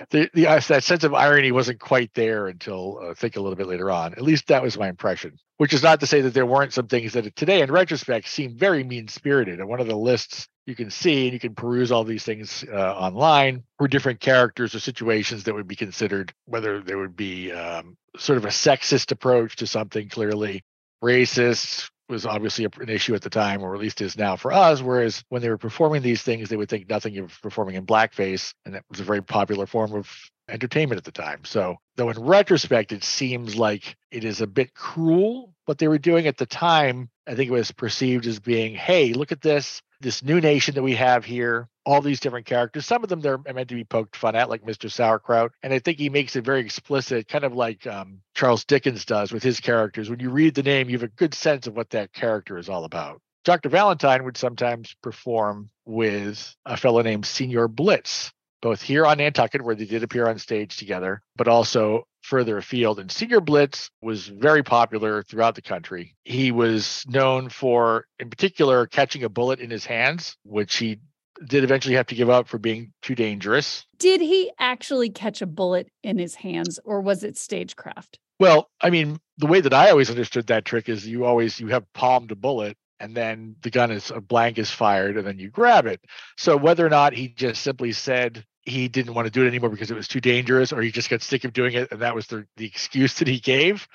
The, 0.09 0.29
the 0.33 0.47
uh, 0.47 0.61
that 0.67 0.83
sense 0.83 1.03
of 1.03 1.13
irony 1.13 1.51
wasn't 1.51 1.79
quite 1.79 2.13
there 2.13 2.47
until 2.47 2.99
uh, 3.01 3.11
I 3.11 3.13
think 3.13 3.35
a 3.35 3.41
little 3.41 3.57
bit 3.57 3.67
later 3.67 3.91
on. 3.91 4.13
At 4.13 4.21
least 4.21 4.47
that 4.47 4.63
was 4.63 4.77
my 4.77 4.87
impression. 4.87 5.37
Which 5.57 5.73
is 5.73 5.83
not 5.83 5.99
to 5.99 6.07
say 6.07 6.21
that 6.21 6.33
there 6.33 6.45
weren't 6.45 6.73
some 6.73 6.87
things 6.87 7.13
that 7.13 7.35
today, 7.35 7.61
in 7.61 7.71
retrospect, 7.71 8.27
seem 8.27 8.57
very 8.57 8.83
mean 8.83 9.07
spirited. 9.07 9.59
And 9.59 9.69
one 9.69 9.79
of 9.79 9.87
the 9.87 9.95
lists 9.95 10.47
you 10.65 10.75
can 10.75 10.89
see 10.89 11.25
and 11.25 11.33
you 11.33 11.39
can 11.39 11.55
peruse 11.55 11.91
all 11.91 12.03
these 12.03 12.23
things 12.23 12.63
uh, 12.71 12.95
online 12.95 13.63
for 13.77 13.87
different 13.87 14.19
characters 14.19 14.73
or 14.73 14.79
situations 14.79 15.43
that 15.43 15.53
would 15.53 15.67
be 15.67 15.75
considered 15.75 16.33
whether 16.45 16.81
there 16.81 16.97
would 16.97 17.15
be 17.15 17.51
um, 17.51 17.97
sort 18.17 18.37
of 18.37 18.45
a 18.45 18.49
sexist 18.49 19.11
approach 19.11 19.57
to 19.57 19.67
something 19.67 20.07
clearly 20.07 20.63
racist 21.03 21.89
was 22.13 22.25
obviously 22.25 22.65
an 22.65 22.89
issue 22.89 23.15
at 23.15 23.21
the 23.21 23.29
time 23.29 23.61
or 23.61 23.73
at 23.75 23.81
least 23.81 24.01
is 24.01 24.17
now 24.17 24.35
for 24.35 24.53
us 24.53 24.81
whereas 24.81 25.23
when 25.29 25.41
they 25.41 25.49
were 25.49 25.57
performing 25.57 26.01
these 26.01 26.21
things 26.21 26.49
they 26.49 26.55
would 26.55 26.69
think 26.69 26.89
nothing 26.89 27.17
of 27.17 27.37
performing 27.41 27.75
in 27.75 27.85
blackface 27.85 28.53
and 28.65 28.75
that 28.75 28.83
was 28.89 28.99
a 28.99 29.03
very 29.03 29.21
popular 29.21 29.65
form 29.65 29.93
of 29.93 30.09
entertainment 30.49 30.97
at 30.97 31.05
the 31.05 31.11
time. 31.11 31.39
So 31.45 31.77
though 31.95 32.09
in 32.09 32.19
retrospect 32.19 32.91
it 32.91 33.03
seems 33.03 33.55
like 33.55 33.95
it 34.11 34.23
is 34.23 34.41
a 34.41 34.47
bit 34.47 34.73
cruel 34.73 35.53
what 35.65 35.77
they 35.77 35.87
were 35.87 35.97
doing 35.97 36.27
at 36.27 36.37
the 36.37 36.45
time 36.45 37.09
i 37.27 37.35
think 37.35 37.49
it 37.49 37.53
was 37.53 37.71
perceived 37.71 38.25
as 38.25 38.39
being 38.39 38.75
hey 38.75 39.13
look 39.13 39.31
at 39.31 39.41
this 39.41 39.81
this 40.03 40.21
new 40.21 40.39
nation 40.39 40.75
that 40.75 40.83
we 40.83 40.95
have 40.95 41.25
here, 41.25 41.67
all 41.85 42.01
these 42.01 42.19
different 42.19 42.45
characters. 42.45 42.85
Some 42.85 43.03
of 43.03 43.09
them 43.09 43.21
they're 43.21 43.39
meant 43.39 43.69
to 43.69 43.75
be 43.75 43.83
poked 43.83 44.15
fun 44.15 44.35
at, 44.35 44.49
like 44.49 44.63
Mr. 44.63 44.91
Sauerkraut. 44.91 45.51
And 45.63 45.73
I 45.73 45.79
think 45.79 45.97
he 45.97 46.09
makes 46.09 46.35
it 46.35 46.45
very 46.45 46.61
explicit, 46.61 47.27
kind 47.27 47.43
of 47.43 47.53
like 47.53 47.87
um, 47.87 48.19
Charles 48.35 48.65
Dickens 48.65 49.05
does 49.05 49.31
with 49.31 49.41
his 49.41 49.59
characters. 49.59 50.09
When 50.09 50.19
you 50.19 50.29
read 50.29 50.53
the 50.53 50.63
name, 50.63 50.89
you 50.89 50.97
have 50.97 51.03
a 51.03 51.07
good 51.07 51.33
sense 51.33 51.65
of 51.65 51.75
what 51.75 51.89
that 51.91 52.13
character 52.13 52.57
is 52.57 52.69
all 52.69 52.85
about. 52.85 53.21
Dr. 53.43 53.69
Valentine 53.69 54.23
would 54.23 54.37
sometimes 54.37 54.95
perform 55.01 55.69
with 55.85 56.55
a 56.65 56.77
fellow 56.77 57.01
named 57.01 57.25
Signor 57.25 57.67
Blitz, 57.67 58.31
both 58.63 58.81
here 58.81 59.05
on 59.05 59.17
Nantucket, 59.17 59.61
where 59.61 59.75
they 59.75 59.83
did 59.83 60.03
appear 60.03 60.27
on 60.27 60.39
stage 60.39 60.77
together, 60.77 61.21
but 61.35 61.49
also 61.49 62.07
further 62.21 62.57
afield. 62.57 62.97
And 62.97 63.11
Signor 63.11 63.41
Blitz 63.41 63.91
was 64.01 64.27
very 64.27 64.63
popular 64.63 65.21
throughout 65.21 65.55
the 65.55 65.61
country. 65.61 66.15
He 66.23 66.51
was 66.51 67.03
known 67.05 67.49
for, 67.49 68.05
in 68.19 68.29
particular, 68.29 68.87
catching 68.87 69.25
a 69.25 69.29
bullet 69.29 69.59
in 69.59 69.69
his 69.69 69.85
hands, 69.85 70.37
which 70.43 70.77
he 70.77 70.99
did 71.45 71.65
eventually 71.65 71.95
have 71.95 72.07
to 72.07 72.15
give 72.15 72.29
up 72.29 72.47
for 72.47 72.57
being 72.57 72.93
too 73.01 73.15
dangerous. 73.15 73.85
Did 73.99 74.21
he 74.21 74.49
actually 74.57 75.09
catch 75.09 75.41
a 75.41 75.45
bullet 75.45 75.89
in 76.01 76.17
his 76.17 76.35
hands 76.35 76.79
or 76.85 77.01
was 77.01 77.25
it 77.25 77.37
stagecraft? 77.37 78.17
Well, 78.39 78.69
I 78.79 78.91
mean, 78.91 79.19
the 79.39 79.47
way 79.47 79.59
that 79.59 79.73
I 79.73 79.89
always 79.89 80.09
understood 80.09 80.47
that 80.47 80.63
trick 80.63 80.87
is 80.87 81.05
you 81.05 81.25
always 81.25 81.59
you 81.59 81.67
have 81.67 81.91
palmed 81.93 82.31
a 82.31 82.35
bullet 82.35 82.77
and 82.99 83.13
then 83.13 83.57
the 83.61 83.69
gun 83.69 83.91
is 83.91 84.11
a 84.11 84.21
blank 84.21 84.57
is 84.57 84.71
fired 84.71 85.17
and 85.17 85.27
then 85.27 85.37
you 85.37 85.49
grab 85.49 85.85
it. 85.85 85.99
So 86.37 86.55
whether 86.55 86.85
or 86.85 86.89
not 86.89 87.13
he 87.13 87.27
just 87.27 87.61
simply 87.61 87.91
said 87.91 88.45
he 88.65 88.87
didn't 88.87 89.13
want 89.13 89.25
to 89.25 89.31
do 89.31 89.43
it 89.43 89.47
anymore 89.47 89.69
because 89.69 89.91
it 89.91 89.95
was 89.95 90.07
too 90.07 90.21
dangerous 90.21 90.71
or 90.71 90.81
he 90.81 90.91
just 90.91 91.09
got 91.09 91.21
sick 91.21 91.43
of 91.43 91.53
doing 91.53 91.73
it 91.73 91.91
and 91.91 92.01
that 92.01 92.15
was 92.15 92.27
the, 92.27 92.45
the 92.57 92.65
excuse 92.65 93.15
that 93.15 93.27
he 93.27 93.39
gave 93.39 93.87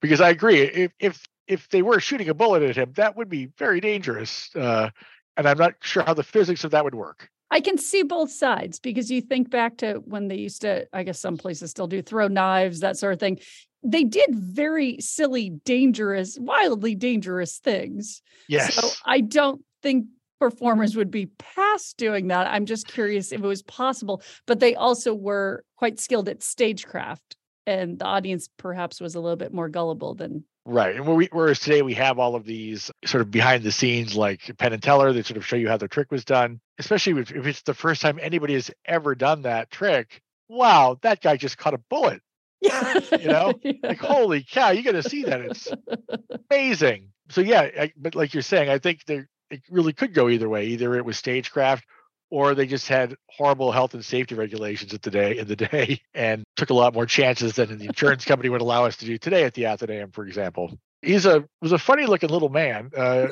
because 0.00 0.20
i 0.20 0.28
agree 0.30 0.60
if 0.60 0.92
if 0.98 1.26
if 1.46 1.68
they 1.68 1.82
were 1.82 2.00
shooting 2.00 2.28
a 2.28 2.34
bullet 2.34 2.62
at 2.62 2.76
him 2.76 2.92
that 2.96 3.16
would 3.16 3.28
be 3.28 3.46
very 3.58 3.80
dangerous 3.80 4.54
uh, 4.56 4.90
and 5.36 5.48
i'm 5.48 5.58
not 5.58 5.74
sure 5.82 6.02
how 6.02 6.14
the 6.14 6.22
physics 6.22 6.64
of 6.64 6.72
that 6.72 6.84
would 6.84 6.94
work 6.94 7.28
I 7.50 7.60
can 7.60 7.78
see 7.78 8.04
both 8.04 8.30
sides 8.30 8.78
because 8.78 9.10
you 9.10 9.20
think 9.20 9.50
back 9.50 9.78
to 9.78 9.94
when 10.04 10.28
they 10.28 10.36
used 10.36 10.62
to, 10.62 10.86
I 10.92 11.02
guess 11.02 11.18
some 11.18 11.36
places 11.36 11.72
still 11.72 11.88
do 11.88 12.00
throw 12.00 12.28
knives, 12.28 12.80
that 12.80 12.96
sort 12.96 13.12
of 13.12 13.18
thing. 13.18 13.40
They 13.82 14.04
did 14.04 14.32
very 14.32 15.00
silly, 15.00 15.50
dangerous, 15.50 16.38
wildly 16.38 16.94
dangerous 16.94 17.58
things. 17.58 18.22
yes 18.48 18.74
So 18.74 18.88
I 19.04 19.20
don't 19.20 19.62
think 19.82 20.06
performers 20.40 20.96
would 20.96 21.10
be 21.10 21.26
past 21.38 21.96
doing 21.98 22.28
that. 22.28 22.48
I'm 22.48 22.66
just 22.66 22.88
curious 22.88 23.30
if 23.30 23.40
it 23.40 23.46
was 23.46 23.62
possible, 23.62 24.22
but 24.46 24.58
they 24.58 24.74
also 24.74 25.14
were 25.14 25.64
quite 25.76 26.00
skilled 26.00 26.28
at 26.28 26.42
stagecraft. 26.42 27.36
And 27.66 27.98
the 27.98 28.06
audience 28.06 28.48
perhaps 28.56 29.00
was 29.00 29.14
a 29.14 29.20
little 29.20 29.36
bit 29.36 29.52
more 29.52 29.68
gullible 29.68 30.14
than 30.14 30.44
right 30.66 30.96
and 30.96 31.06
we, 31.06 31.28
whereas 31.32 31.58
today 31.58 31.80
we 31.80 31.94
have 31.94 32.18
all 32.18 32.34
of 32.34 32.44
these 32.44 32.90
sort 33.06 33.22
of 33.22 33.30
behind 33.30 33.62
the 33.62 33.72
scenes 33.72 34.14
like 34.14 34.54
penn 34.58 34.74
and 34.74 34.82
teller 34.82 35.10
that 35.10 35.24
sort 35.24 35.38
of 35.38 35.46
show 35.46 35.56
you 35.56 35.68
how 35.68 35.76
the 35.78 35.88
trick 35.88 36.10
was 36.10 36.22
done 36.22 36.60
especially 36.78 37.18
if, 37.18 37.32
if 37.32 37.46
it's 37.46 37.62
the 37.62 37.72
first 37.72 38.02
time 38.02 38.18
anybody 38.20 38.52
has 38.52 38.70
ever 38.84 39.14
done 39.14 39.40
that 39.42 39.70
trick 39.70 40.20
wow 40.48 40.98
that 41.00 41.22
guy 41.22 41.36
just 41.36 41.56
caught 41.56 41.72
a 41.72 41.80
bullet 41.88 42.20
yeah. 42.60 43.00
You 43.18 43.28
know, 43.28 43.54
like 43.82 44.00
holy 44.00 44.42
cow 44.42 44.68
you 44.70 44.82
got 44.82 44.92
to 44.92 45.02
see 45.02 45.24
that 45.24 45.40
it's 45.40 45.68
amazing 46.50 47.08
so 47.30 47.40
yeah 47.40 47.62
I, 47.62 47.92
but 47.96 48.14
like 48.14 48.34
you're 48.34 48.42
saying 48.42 48.68
i 48.68 48.78
think 48.78 49.06
there 49.06 49.30
it 49.50 49.62
really 49.70 49.92
could 49.92 50.14
go 50.14 50.28
either 50.28 50.48
way 50.48 50.66
either 50.66 50.94
it 50.94 51.04
was 51.04 51.18
stagecraft 51.18 51.84
or 52.30 52.54
they 52.54 52.66
just 52.66 52.88
had 52.88 53.16
horrible 53.28 53.72
health 53.72 53.94
and 53.94 54.04
safety 54.04 54.34
regulations 54.34 54.94
at 54.94 55.02
the 55.02 55.10
day 55.10 55.38
in 55.38 55.46
the 55.46 55.56
day 55.68 56.00
and 56.14 56.44
took 56.56 56.70
a 56.70 56.74
lot 56.74 56.94
more 56.94 57.06
chances 57.06 57.54
than 57.54 57.76
the 57.76 57.86
insurance 57.86 58.24
company 58.24 58.48
would 58.48 58.60
allow 58.60 58.84
us 58.84 58.96
to 58.98 59.04
do 59.04 59.18
today 59.18 59.44
at 59.44 59.54
the 59.54 59.62
Atheneum, 59.62 60.14
for 60.14 60.26
example. 60.26 60.78
He's 61.02 61.26
a 61.26 61.44
was 61.62 61.72
a 61.72 61.78
funny 61.78 62.06
looking 62.06 62.28
little 62.28 62.50
man. 62.50 62.90
Uh, 62.96 63.28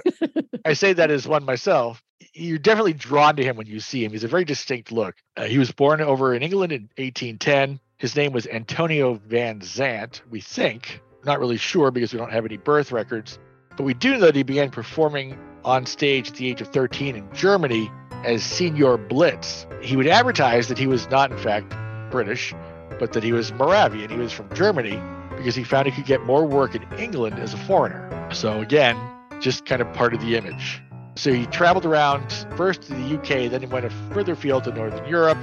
I 0.64 0.72
say 0.72 0.94
that 0.94 1.10
as 1.10 1.28
one 1.28 1.44
myself. 1.44 2.02
You're 2.32 2.58
definitely 2.58 2.94
drawn 2.94 3.36
to 3.36 3.44
him 3.44 3.56
when 3.56 3.66
you 3.66 3.78
see 3.78 4.04
him. 4.04 4.12
He's 4.12 4.24
a 4.24 4.28
very 4.28 4.44
distinct 4.44 4.90
look. 4.90 5.14
Uh, 5.36 5.44
he 5.44 5.58
was 5.58 5.70
born 5.70 6.00
over 6.00 6.34
in 6.34 6.42
England 6.42 6.72
in 6.72 6.82
1810. 6.96 7.78
His 7.98 8.16
name 8.16 8.32
was 8.32 8.46
Antonio 8.46 9.14
Van 9.26 9.60
Zandt, 9.60 10.22
we 10.30 10.40
think. 10.40 11.00
Not 11.24 11.40
really 11.40 11.56
sure 11.56 11.90
because 11.90 12.12
we 12.12 12.18
don't 12.18 12.32
have 12.32 12.44
any 12.44 12.56
birth 12.56 12.90
records. 12.90 13.38
But 13.76 13.84
we 13.84 13.94
do 13.94 14.14
know 14.14 14.20
that 14.20 14.34
he 14.34 14.42
began 14.42 14.70
performing 14.70 15.38
on 15.64 15.86
stage 15.86 16.30
at 16.30 16.36
the 16.36 16.48
age 16.48 16.60
of 16.60 16.68
13 16.68 17.16
in 17.16 17.28
Germany 17.32 17.90
as 18.24 18.42
Signor 18.42 18.98
Blitz. 18.98 19.66
He 19.80 19.96
would 19.96 20.06
advertise 20.06 20.68
that 20.68 20.78
he 20.78 20.86
was 20.86 21.08
not, 21.10 21.30
in 21.30 21.38
fact, 21.38 21.74
British, 22.10 22.54
but 22.98 23.12
that 23.12 23.22
he 23.22 23.32
was 23.32 23.52
Moravian. 23.52 24.10
He 24.10 24.16
was 24.16 24.32
from 24.32 24.52
Germany 24.54 25.00
because 25.36 25.54
he 25.54 25.64
found 25.64 25.86
he 25.86 25.92
could 25.92 26.06
get 26.06 26.22
more 26.22 26.44
work 26.44 26.74
in 26.74 26.82
England 26.98 27.38
as 27.38 27.54
a 27.54 27.58
foreigner. 27.58 28.28
So, 28.32 28.60
again, 28.60 28.98
just 29.40 29.66
kind 29.66 29.80
of 29.80 29.92
part 29.94 30.14
of 30.14 30.20
the 30.20 30.36
image. 30.36 30.82
So 31.16 31.32
he 31.32 31.46
traveled 31.46 31.84
around 31.84 32.46
first 32.56 32.82
to 32.82 32.94
the 32.94 33.18
UK, 33.18 33.50
then 33.50 33.60
he 33.60 33.66
went 33.66 33.90
further 34.12 34.36
field 34.36 34.64
to 34.64 34.72
Northern 34.72 35.04
Europe, 35.08 35.38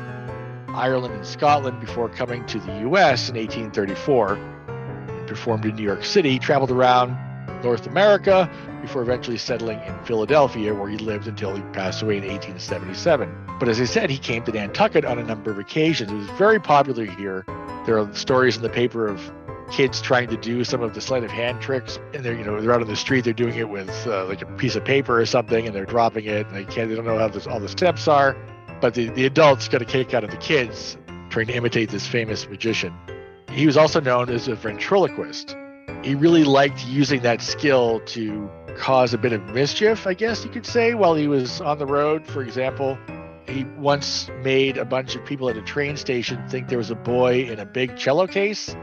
Ireland, 0.70 1.14
and 1.16 1.26
Scotland 1.26 1.80
before 1.80 2.10
coming 2.10 2.46
to 2.46 2.60
the 2.60 2.90
US 2.90 3.30
in 3.30 3.36
1834. 3.36 4.36
He 5.20 5.28
performed 5.28 5.66
in 5.66 5.76
New 5.76 5.84
York 5.84 6.06
City, 6.06 6.40
traveled 6.40 6.72
around 6.72 7.18
North 7.64 7.88
America 7.88 8.50
before 8.86 9.02
eventually 9.02 9.38
settling 9.38 9.82
in 9.82 9.98
Philadelphia, 10.06 10.74
where 10.74 10.90
he 10.90 10.98
lived 10.98 11.28
until 11.28 11.56
he 11.56 11.62
passed 11.74 12.04
away 12.04 12.18
in 12.18 12.24
1877. 12.24 13.34
But 13.60 13.68
as 13.68 13.82
I 13.82 13.86
said, 13.86 14.10
he 14.10 14.18
came 14.18 14.44
to 14.44 14.52
Nantucket 14.52 15.04
on 15.04 15.18
a 15.18 15.24
number 15.24 15.50
of 15.50 15.58
occasions. 15.58 16.12
It 16.12 16.16
was 16.16 16.30
very 16.38 16.60
popular 16.60 17.06
here. 17.06 17.44
There 17.86 17.98
are 17.98 18.14
stories 18.14 18.56
in 18.58 18.62
the 18.62 18.70
paper 18.70 19.08
of 19.08 19.20
kids 19.72 20.02
trying 20.02 20.28
to 20.30 20.38
do 20.38 20.64
some 20.64 20.82
of 20.82 20.94
the 20.94 21.02
sleight 21.02 21.24
of 21.24 21.32
hand 21.32 21.62
tricks, 21.62 22.00
and 22.14 22.24
they're 22.24 22.36
you 22.36 22.44
know 22.44 22.62
they're 22.62 22.74
out 22.74 22.82
on 22.82 22.88
the 22.88 22.96
street, 22.96 23.24
they're 23.24 23.34
doing 23.34 23.56
it 23.56 23.70
with 23.70 23.90
uh, 24.06 24.26
like 24.26 24.44
a 24.44 24.46
piece 24.58 24.76
of 24.76 24.86
paper 24.86 25.20
or 25.20 25.26
something, 25.26 25.66
and 25.66 25.76
they're 25.76 25.86
dropping 25.86 26.26
it, 26.26 26.46
and 26.48 26.56
they 26.56 26.66
can't, 26.66 26.88
they 26.90 26.96
don't 26.96 27.06
know 27.06 27.18
how 27.18 27.28
this, 27.28 27.48
all 27.48 27.60
the 27.60 27.68
steps 27.68 28.08
are. 28.08 28.38
But 28.82 28.94
the, 28.94 29.10
the 29.10 29.26
adults 29.26 29.68
got 29.68 29.82
a 29.82 29.86
kick 29.86 30.14
out 30.14 30.24
of 30.24 30.30
the 30.30 30.38
kids 30.38 30.98
trying 31.30 31.48
to 31.48 31.56
imitate 31.56 31.90
this 31.90 32.06
famous 32.06 32.48
magician. 32.48 32.94
He 33.50 33.66
was 33.66 33.78
also 33.78 34.00
known 34.00 34.30
as 34.30 34.48
a 34.48 34.56
ventriloquist. 34.56 35.56
He 36.04 36.14
really 36.14 36.44
liked 36.44 36.86
using 36.86 37.22
that 37.22 37.42
skill 37.42 38.00
to 38.02 38.50
cause 38.78 39.14
a 39.14 39.18
bit 39.18 39.34
of 39.34 39.44
mischief, 39.46 40.06
I 40.08 40.14
guess 40.14 40.44
you 40.44 40.52
could 40.52 40.66
say, 40.66 40.94
while 40.94 41.16
he 41.16 41.28
was 41.28 41.62
on 41.62 41.80
the 41.80 41.86
road. 41.86 42.28
For 42.28 42.42
example, 42.42 42.98
he 43.48 43.64
once 43.78 44.30
made 44.44 44.78
a 44.78 44.86
bunch 44.86 45.16
of 45.16 45.26
people 45.26 45.50
at 45.50 45.58
a 45.58 45.62
train 45.62 45.98
station 45.98 46.48
think 46.50 46.68
there 46.68 46.78
was 46.78 46.92
a 46.92 46.96
boy 46.96 47.44
in 47.44 47.60
a 47.60 47.66
big 47.66 47.98
cello 47.98 48.28
case 48.28 48.76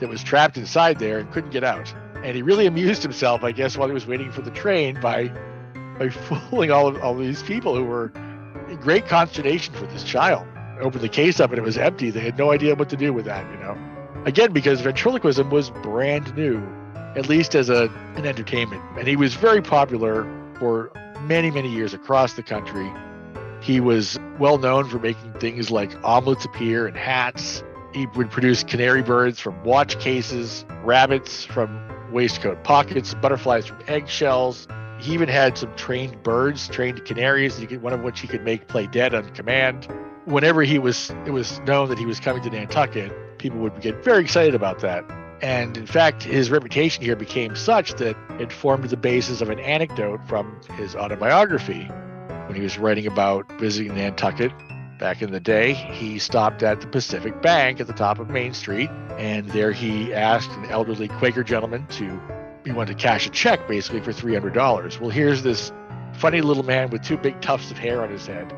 that 0.00 0.08
was 0.08 0.22
trapped 0.22 0.56
inside 0.56 0.98
there 0.98 1.18
and 1.18 1.30
couldn't 1.32 1.50
get 1.50 1.64
out. 1.64 1.92
And 2.16 2.36
he 2.36 2.42
really 2.42 2.66
amused 2.66 3.02
himself, 3.02 3.42
I 3.42 3.52
guess, 3.52 3.76
while 3.76 3.88
he 3.88 3.94
was 3.94 4.06
waiting 4.06 4.30
for 4.30 4.42
the 4.42 4.50
train 4.50 5.00
by 5.00 5.28
by 5.98 6.08
fooling 6.50 6.70
all 6.70 6.88
of 6.88 7.02
all 7.02 7.14
these 7.14 7.42
people 7.42 7.74
who 7.74 7.84
were 7.84 8.12
in 8.68 8.76
great 8.80 9.06
consternation 9.06 9.74
for 9.74 9.86
this 9.86 10.04
child. 10.04 10.46
Opened 10.80 11.02
the 11.02 11.08
case 11.08 11.38
up 11.38 11.50
and 11.50 11.58
it 11.58 11.62
was 11.62 11.78
empty. 11.78 12.10
They 12.10 12.20
had 12.20 12.38
no 12.38 12.50
idea 12.50 12.74
what 12.74 12.88
to 12.90 12.96
do 12.96 13.12
with 13.12 13.24
that, 13.26 13.48
you 13.52 13.58
know. 13.58 13.76
Again, 14.24 14.52
because 14.52 14.80
ventriloquism 14.80 15.50
was 15.50 15.70
brand 15.70 16.34
new, 16.36 16.60
at 17.16 17.28
least 17.28 17.54
as 17.54 17.68
a 17.68 17.90
an 18.16 18.26
entertainment. 18.26 18.82
And 18.98 19.06
he 19.06 19.16
was 19.16 19.34
very 19.34 19.62
popular 19.62 20.24
for 20.58 20.90
many, 21.22 21.50
many 21.50 21.68
years 21.68 21.94
across 21.94 22.34
the 22.34 22.42
country. 22.42 22.90
He 23.60 23.80
was 23.80 24.18
well 24.38 24.58
known 24.58 24.88
for 24.88 24.98
making 24.98 25.34
things 25.34 25.70
like 25.70 25.92
omelets 26.04 26.44
appear 26.44 26.86
and 26.86 26.96
hats. 26.96 27.62
He 27.92 28.06
would 28.06 28.30
produce 28.30 28.64
canary 28.64 29.02
birds 29.02 29.38
from 29.38 29.62
watch 29.62 29.98
cases, 30.00 30.64
rabbits 30.82 31.44
from 31.44 31.80
waistcoat 32.10 32.64
pockets, 32.64 33.14
butterflies 33.14 33.66
from 33.66 33.78
eggshells. 33.86 34.66
He 34.98 35.12
even 35.12 35.28
had 35.28 35.58
some 35.58 35.74
trained 35.76 36.22
birds, 36.22 36.68
trained 36.68 37.04
canaries, 37.04 37.60
one 37.80 37.92
of 37.92 38.02
which 38.02 38.20
he 38.20 38.28
could 38.28 38.44
make 38.44 38.68
play 38.68 38.86
dead 38.86 39.14
on 39.14 39.28
command. 39.34 39.88
Whenever 40.24 40.62
he 40.62 40.78
was, 40.78 41.10
it 41.26 41.32
was 41.32 41.58
known 41.60 41.88
that 41.88 41.98
he 41.98 42.06
was 42.06 42.20
coming 42.20 42.42
to 42.42 42.50
Nantucket. 42.50 43.12
People 43.38 43.58
would 43.58 43.80
get 43.80 44.02
very 44.04 44.22
excited 44.22 44.54
about 44.54 44.78
that. 44.80 45.04
And 45.42 45.76
in 45.76 45.86
fact, 45.86 46.22
his 46.22 46.50
reputation 46.50 47.02
here 47.02 47.16
became 47.16 47.56
such 47.56 47.94
that 47.94 48.16
it 48.38 48.52
formed 48.52 48.84
the 48.84 48.96
basis 48.96 49.40
of 49.40 49.50
an 49.50 49.58
anecdote 49.58 50.20
from 50.28 50.60
his 50.76 50.94
autobiography. 50.94 51.84
When 52.46 52.54
he 52.54 52.62
was 52.62 52.78
writing 52.78 53.06
about 53.06 53.50
visiting 53.58 53.94
Nantucket 53.94 54.52
back 55.00 55.20
in 55.20 55.32
the 55.32 55.40
day, 55.40 55.72
he 55.72 56.20
stopped 56.20 56.62
at 56.62 56.80
the 56.80 56.86
Pacific 56.86 57.42
Bank 57.42 57.80
at 57.80 57.88
the 57.88 57.92
top 57.92 58.20
of 58.20 58.30
Main 58.30 58.54
Street, 58.54 58.88
and 59.18 59.48
there 59.50 59.72
he 59.72 60.14
asked 60.14 60.50
an 60.52 60.66
elderly 60.66 61.08
Quaker 61.08 61.42
gentleman 61.42 61.86
to 61.88 62.20
he 62.64 62.70
wanted 62.70 62.96
to 62.96 63.02
cash 63.02 63.26
a 63.26 63.30
check 63.30 63.66
basically 63.66 64.00
for 64.00 64.12
$300. 64.12 65.00
Well, 65.00 65.10
here's 65.10 65.42
this 65.42 65.72
funny 66.14 66.40
little 66.40 66.62
man 66.62 66.90
with 66.90 67.02
two 67.02 67.16
big 67.16 67.40
tufts 67.40 67.72
of 67.72 67.78
hair 67.78 68.02
on 68.02 68.10
his 68.10 68.26
head 68.26 68.54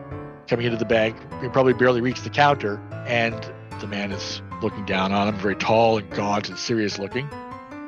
coming 0.46 0.66
into 0.66 0.76
the 0.76 0.84
bank. 0.84 1.16
He 1.40 1.48
probably 1.48 1.72
barely 1.72 2.02
reached 2.02 2.24
the 2.24 2.30
counter, 2.30 2.78
and 3.06 3.34
the 3.80 3.86
man 3.86 4.12
is 4.12 4.42
looking 4.64 4.84
down 4.84 5.12
on 5.12 5.28
him, 5.28 5.36
very 5.36 5.54
tall 5.54 5.98
and 5.98 6.10
gaunt 6.10 6.48
and 6.48 6.58
serious 6.58 6.98
looking. 6.98 7.28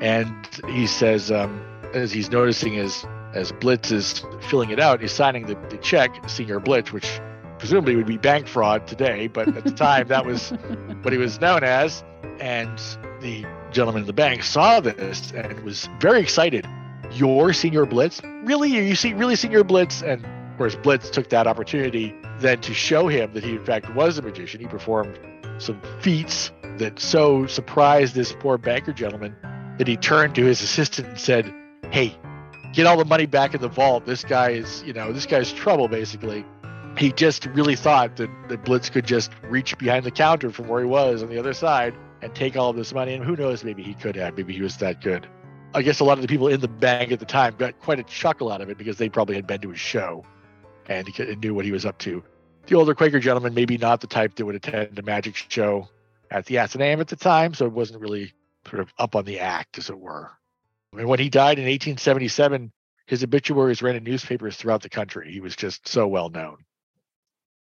And 0.00 0.48
he 0.68 0.86
says, 0.86 1.32
um, 1.32 1.60
as 1.94 2.12
he's 2.12 2.30
noticing 2.30 2.78
as 2.78 3.04
as 3.34 3.52
Blitz 3.52 3.90
is 3.90 4.22
filling 4.48 4.70
it 4.70 4.80
out, 4.80 5.00
he's 5.00 5.12
signing 5.12 5.46
the, 5.46 5.56
the 5.68 5.76
check, 5.78 6.28
Signor 6.28 6.60
Blitz, 6.60 6.92
which 6.92 7.20
presumably 7.58 7.94
would 7.96 8.06
be 8.06 8.16
bank 8.16 8.46
fraud 8.46 8.86
today, 8.86 9.26
but 9.26 9.48
at 9.48 9.64
the 9.64 9.72
time 9.72 10.08
that 10.08 10.24
was 10.24 10.50
what 11.02 11.12
he 11.12 11.18
was 11.18 11.40
known 11.40 11.62
as. 11.64 12.02
And 12.40 12.78
the 13.20 13.44
gentleman 13.72 14.02
in 14.02 14.06
the 14.06 14.12
bank 14.12 14.42
saw 14.42 14.80
this 14.80 15.32
and 15.32 15.60
was 15.60 15.88
very 16.00 16.20
excited. 16.20 16.66
Your 17.12 17.52
Signor 17.52 17.86
Blitz? 17.86 18.22
Really? 18.44 18.78
Are 18.78 18.82
you 18.82 18.94
see 18.94 19.12
really 19.12 19.36
Signor 19.36 19.64
Blitz? 19.64 20.02
And 20.02 20.26
Whereas 20.56 20.76
Blitz 20.76 21.10
took 21.10 21.28
that 21.30 21.46
opportunity 21.46 22.14
then 22.38 22.60
to 22.62 22.72
show 22.72 23.08
him 23.08 23.32
that 23.34 23.44
he, 23.44 23.52
in 23.52 23.64
fact, 23.64 23.94
was 23.94 24.16
a 24.16 24.22
magician. 24.22 24.60
He 24.60 24.66
performed 24.66 25.18
some 25.58 25.80
feats 26.00 26.50
that 26.78 26.98
so 26.98 27.46
surprised 27.46 28.14
this 28.14 28.32
poor 28.32 28.58
banker 28.58 28.92
gentleman 28.92 29.34
that 29.78 29.88
he 29.88 29.96
turned 29.96 30.34
to 30.34 30.44
his 30.44 30.62
assistant 30.62 31.08
and 31.08 31.18
said, 31.18 31.52
Hey, 31.90 32.16
get 32.72 32.86
all 32.86 32.96
the 32.96 33.04
money 33.04 33.26
back 33.26 33.54
in 33.54 33.60
the 33.60 33.68
vault. 33.68 34.06
This 34.06 34.24
guy 34.24 34.50
is, 34.50 34.82
you 34.84 34.92
know, 34.92 35.12
this 35.12 35.26
guy's 35.26 35.52
trouble, 35.52 35.88
basically. 35.88 36.44
He 36.98 37.12
just 37.12 37.46
really 37.46 37.76
thought 37.76 38.16
that, 38.16 38.30
that 38.48 38.64
Blitz 38.64 38.88
could 38.88 39.06
just 39.06 39.30
reach 39.44 39.76
behind 39.78 40.04
the 40.04 40.10
counter 40.10 40.50
from 40.50 40.68
where 40.68 40.80
he 40.80 40.86
was 40.86 41.22
on 41.22 41.28
the 41.28 41.38
other 41.38 41.52
side 41.52 41.94
and 42.22 42.34
take 42.34 42.56
all 42.56 42.72
this 42.72 42.94
money. 42.94 43.14
And 43.14 43.24
who 43.24 43.36
knows, 43.36 43.64
maybe 43.64 43.82
he 43.82 43.94
could 43.94 44.16
have. 44.16 44.36
Maybe 44.36 44.54
he 44.54 44.62
was 44.62 44.78
that 44.78 45.02
good. 45.02 45.26
I 45.74 45.82
guess 45.82 46.00
a 46.00 46.04
lot 46.04 46.16
of 46.16 46.22
the 46.22 46.28
people 46.28 46.48
in 46.48 46.60
the 46.60 46.68
bank 46.68 47.12
at 47.12 47.18
the 47.18 47.26
time 47.26 47.54
got 47.58 47.78
quite 47.80 47.98
a 47.98 48.02
chuckle 48.04 48.50
out 48.50 48.62
of 48.62 48.70
it 48.70 48.78
because 48.78 48.96
they 48.96 49.10
probably 49.10 49.34
had 49.34 49.46
been 49.46 49.60
to 49.60 49.70
his 49.70 49.80
show 49.80 50.24
and 50.88 51.06
knew 51.42 51.52
what 51.54 51.64
he 51.64 51.72
was 51.72 51.84
up 51.84 51.98
to. 51.98 52.22
The 52.66 52.74
older 52.74 52.94
Quaker 52.94 53.20
gentleman, 53.20 53.54
maybe 53.54 53.78
not 53.78 54.00
the 54.00 54.08
type 54.08 54.34
that 54.34 54.44
would 54.44 54.56
attend 54.56 54.98
a 54.98 55.02
magic 55.02 55.36
show 55.36 55.88
at 56.30 56.46
the 56.46 56.56
Atheneum 56.56 57.00
at 57.00 57.06
the 57.08 57.16
time, 57.16 57.54
so 57.54 57.64
it 57.64 57.72
wasn't 57.72 58.00
really 58.00 58.32
sort 58.68 58.80
of 58.80 58.92
up 58.98 59.14
on 59.14 59.24
the 59.24 59.38
act, 59.38 59.78
as 59.78 59.88
it 59.88 59.98
were. 59.98 60.32
And 60.92 61.08
when 61.08 61.20
he 61.20 61.28
died 61.28 61.58
in 61.58 61.64
1877, 61.64 62.72
his 63.06 63.22
obituaries 63.22 63.82
ran 63.82 63.94
in 63.94 64.02
newspapers 64.02 64.56
throughout 64.56 64.82
the 64.82 64.88
country. 64.88 65.30
He 65.32 65.40
was 65.40 65.54
just 65.54 65.86
so 65.86 66.08
well 66.08 66.28
known. 66.28 66.56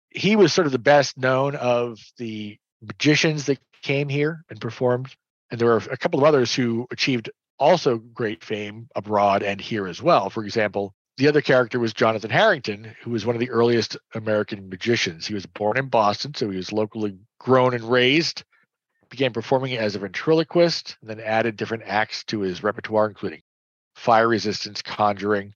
He 0.10 0.36
was 0.36 0.52
sort 0.52 0.66
of 0.66 0.74
the 0.74 0.80
best 0.80 1.18
known 1.18 1.56
of 1.56 2.00
the 2.18 2.58
magicians 2.82 3.46
that 3.46 3.60
came 3.82 4.10
here 4.10 4.44
and 4.50 4.60
performed. 4.60 5.16
And 5.50 5.62
there 5.62 5.68
were 5.68 5.78
a 5.78 5.98
couple 5.98 6.20
of 6.20 6.26
others 6.26 6.54
who 6.54 6.88
achieved 6.92 7.30
also 7.58 7.98
great 7.98 8.44
fame 8.44 8.90
abroad 8.96 9.44
and 9.44 9.62
here 9.62 9.88
as 9.88 10.02
well. 10.02 10.30
For 10.30 10.44
example, 10.44 10.94
the 11.20 11.28
other 11.28 11.42
character 11.42 11.80
was 11.80 11.94
Jonathan 11.94 12.30
Harrington, 12.30 12.96
who 13.02 13.12
was 13.12 13.26
one 13.26 13.36
of 13.36 13.42
the 13.42 13.50
earliest 13.50 13.98
American 14.16 14.70
magicians. 14.70 15.28
He 15.28 15.34
was 15.34 15.46
born 15.46 15.78
in 15.78 15.90
Boston, 15.90 16.34
so 16.34 16.50
he 16.50 16.56
was 16.56 16.72
locally 16.72 17.18
grown 17.42 17.74
and 17.74 17.84
raised. 17.84 18.46
Began 19.10 19.34
performing 19.34 19.76
as 19.76 19.96
a 19.96 20.00
ventriloquist, 20.00 20.96
and 21.02 21.10
then 21.10 21.20
added 21.20 21.58
different 21.58 21.84
acts 21.86 22.24
to 22.26 22.40
his 22.40 22.64
repertoire, 22.64 23.08
including 23.08 23.42
fire 23.96 24.30
resistance, 24.30 24.82
conjuring, 24.82 25.54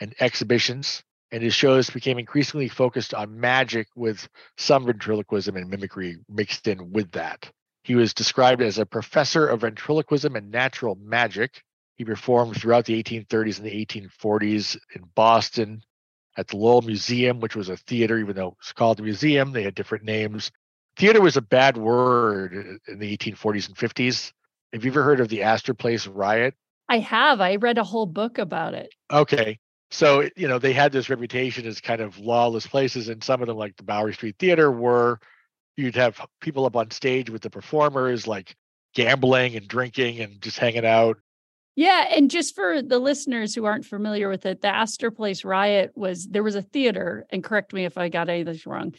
and 0.00 0.14
exhibitions. 0.20 1.02
And 1.32 1.42
his 1.42 1.54
shows 1.54 1.88
became 1.88 2.18
increasingly 2.18 2.68
focused 2.68 3.14
on 3.14 3.40
magic 3.40 3.88
with 3.96 4.28
some 4.58 4.84
ventriloquism 4.84 5.56
and 5.56 5.70
mimicry 5.70 6.18
mixed 6.28 6.68
in 6.68 6.92
with 6.92 7.10
that. 7.12 7.50
He 7.84 7.94
was 7.94 8.12
described 8.12 8.60
as 8.60 8.76
a 8.76 8.84
professor 8.84 9.46
of 9.46 9.62
ventriloquism 9.62 10.36
and 10.36 10.50
natural 10.50 10.96
magic. 10.96 11.62
He 12.00 12.04
performed 12.06 12.56
throughout 12.56 12.86
the 12.86 13.02
1830s 13.02 13.58
and 13.58 13.66
the 13.66 13.84
1840s 13.84 14.78
in 14.94 15.02
Boston 15.14 15.82
at 16.34 16.48
the 16.48 16.56
Lowell 16.56 16.80
Museum, 16.80 17.40
which 17.40 17.54
was 17.54 17.68
a 17.68 17.76
theater, 17.76 18.16
even 18.16 18.34
though 18.34 18.48
it 18.48 18.54
was 18.58 18.72
called 18.72 19.00
a 19.00 19.02
museum, 19.02 19.52
they 19.52 19.64
had 19.64 19.74
different 19.74 20.04
names. 20.04 20.50
Theater 20.96 21.20
was 21.20 21.36
a 21.36 21.42
bad 21.42 21.76
word 21.76 22.80
in 22.88 22.98
the 23.00 23.14
1840s 23.18 23.68
and 23.68 23.76
50s. 23.76 24.32
Have 24.72 24.82
you 24.82 24.90
ever 24.92 25.02
heard 25.02 25.20
of 25.20 25.28
the 25.28 25.42
Astor 25.42 25.74
Place 25.74 26.06
riot? 26.06 26.54
I 26.88 27.00
have. 27.00 27.42
I 27.42 27.56
read 27.56 27.76
a 27.76 27.84
whole 27.84 28.06
book 28.06 28.38
about 28.38 28.72
it. 28.72 28.94
Okay. 29.12 29.58
So, 29.90 30.26
you 30.36 30.48
know, 30.48 30.58
they 30.58 30.72
had 30.72 30.92
this 30.92 31.10
reputation 31.10 31.66
as 31.66 31.82
kind 31.82 32.00
of 32.00 32.18
lawless 32.18 32.66
places, 32.66 33.10
and 33.10 33.22
some 33.22 33.42
of 33.42 33.46
them, 33.46 33.58
like 33.58 33.76
the 33.76 33.82
Bowery 33.82 34.14
Street 34.14 34.36
Theater, 34.38 34.72
were 34.72 35.20
you'd 35.76 35.96
have 35.96 36.18
people 36.40 36.64
up 36.64 36.76
on 36.76 36.92
stage 36.92 37.28
with 37.28 37.42
the 37.42 37.50
performers 37.50 38.26
like 38.26 38.56
gambling 38.94 39.54
and 39.54 39.68
drinking 39.68 40.20
and 40.20 40.40
just 40.40 40.58
hanging 40.58 40.86
out 40.86 41.18
yeah, 41.76 42.06
and 42.14 42.30
just 42.30 42.54
for 42.54 42.82
the 42.82 42.98
listeners 42.98 43.54
who 43.54 43.64
aren't 43.64 43.84
familiar 43.84 44.28
with 44.28 44.44
it, 44.44 44.60
the 44.60 44.68
Astor 44.68 45.10
Place 45.10 45.44
riot 45.44 45.92
was 45.94 46.26
there 46.26 46.42
was 46.42 46.56
a 46.56 46.62
theater, 46.62 47.26
and 47.30 47.44
correct 47.44 47.72
me 47.72 47.84
if 47.84 47.96
I 47.96 48.08
got 48.08 48.28
any 48.28 48.40
of 48.40 48.46
this 48.46 48.66
wrong. 48.66 48.94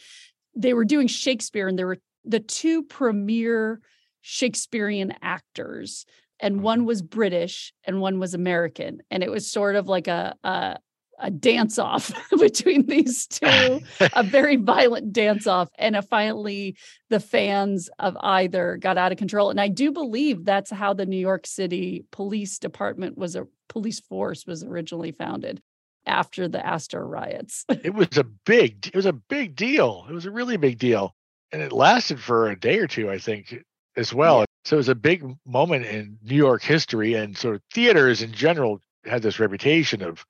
They 0.54 0.74
were 0.74 0.84
doing 0.84 1.06
Shakespeare, 1.06 1.68
and 1.68 1.78
there 1.78 1.86
were 1.86 1.98
the 2.24 2.40
two 2.40 2.82
premier 2.82 3.80
Shakespearean 4.22 5.14
actors, 5.22 6.06
and 6.40 6.62
one 6.62 6.80
mm-hmm. 6.80 6.86
was 6.86 7.02
British 7.02 7.72
and 7.84 8.00
one 8.00 8.18
was 8.18 8.34
American, 8.34 9.02
and 9.10 9.22
it 9.22 9.30
was 9.30 9.50
sort 9.50 9.76
of 9.76 9.88
like 9.88 10.08
a, 10.08 10.34
a 10.42 10.78
a 11.22 11.30
dance 11.30 11.78
off 11.78 12.12
between 12.38 12.86
these 12.86 13.26
two, 13.26 13.80
a 14.00 14.22
very 14.24 14.56
violent 14.56 15.12
dance 15.12 15.46
off. 15.46 15.68
And 15.78 15.96
finally, 16.08 16.76
the 17.08 17.20
fans 17.20 17.88
of 17.98 18.16
either 18.20 18.76
got 18.76 18.98
out 18.98 19.12
of 19.12 19.18
control. 19.18 19.50
And 19.50 19.60
I 19.60 19.68
do 19.68 19.92
believe 19.92 20.44
that's 20.44 20.70
how 20.70 20.92
the 20.92 21.06
New 21.06 21.16
York 21.16 21.46
City 21.46 22.04
Police 22.10 22.58
Department 22.58 23.16
was 23.16 23.36
a 23.36 23.46
police 23.68 24.00
force 24.00 24.46
was 24.46 24.62
originally 24.62 25.12
founded 25.12 25.62
after 26.04 26.48
the 26.48 26.64
Astor 26.64 27.06
riots. 27.06 27.64
it 27.68 27.94
was 27.94 28.18
a 28.18 28.24
big, 28.24 28.88
it 28.88 28.96
was 28.96 29.06
a 29.06 29.12
big 29.12 29.54
deal. 29.54 30.04
It 30.10 30.12
was 30.12 30.26
a 30.26 30.30
really 30.30 30.56
big 30.56 30.78
deal. 30.78 31.14
And 31.52 31.62
it 31.62 31.72
lasted 31.72 32.20
for 32.20 32.50
a 32.50 32.58
day 32.58 32.78
or 32.78 32.86
two, 32.86 33.10
I 33.10 33.18
think, 33.18 33.54
as 33.96 34.12
well. 34.12 34.40
Yeah. 34.40 34.44
So 34.64 34.76
it 34.76 34.78
was 34.78 34.88
a 34.88 34.94
big 34.94 35.24
moment 35.46 35.86
in 35.86 36.18
New 36.22 36.36
York 36.36 36.62
history 36.62 37.14
and 37.14 37.36
sort 37.36 37.56
of 37.56 37.62
theaters 37.72 38.22
in 38.22 38.32
general 38.32 38.80
had 39.04 39.22
this 39.22 39.38
reputation 39.38 40.02
of 40.02 40.24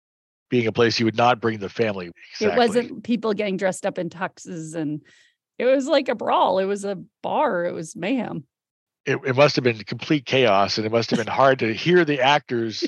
being 0.52 0.66
a 0.66 0.72
place 0.72 1.00
you 1.00 1.06
would 1.06 1.16
not 1.16 1.40
bring 1.40 1.58
the 1.60 1.68
family. 1.70 2.12
Exactly. 2.34 2.46
It 2.46 2.58
wasn't 2.58 3.04
people 3.04 3.32
getting 3.32 3.56
dressed 3.56 3.86
up 3.86 3.98
in 3.98 4.10
tuxes 4.10 4.74
and 4.74 5.00
it 5.58 5.64
was 5.64 5.86
like 5.86 6.10
a 6.10 6.14
brawl. 6.14 6.58
It 6.58 6.66
was 6.66 6.84
a 6.84 7.02
bar. 7.22 7.64
It 7.64 7.72
was 7.72 7.96
mayhem. 7.96 8.44
It, 9.06 9.18
it 9.24 9.34
must 9.34 9.56
have 9.56 9.64
been 9.64 9.78
complete 9.78 10.26
chaos 10.26 10.76
and 10.76 10.86
it 10.86 10.92
must 10.92 11.08
have 11.08 11.16
been 11.16 11.26
hard 11.26 11.60
to 11.60 11.72
hear 11.72 12.04
the 12.04 12.20
actors 12.20 12.86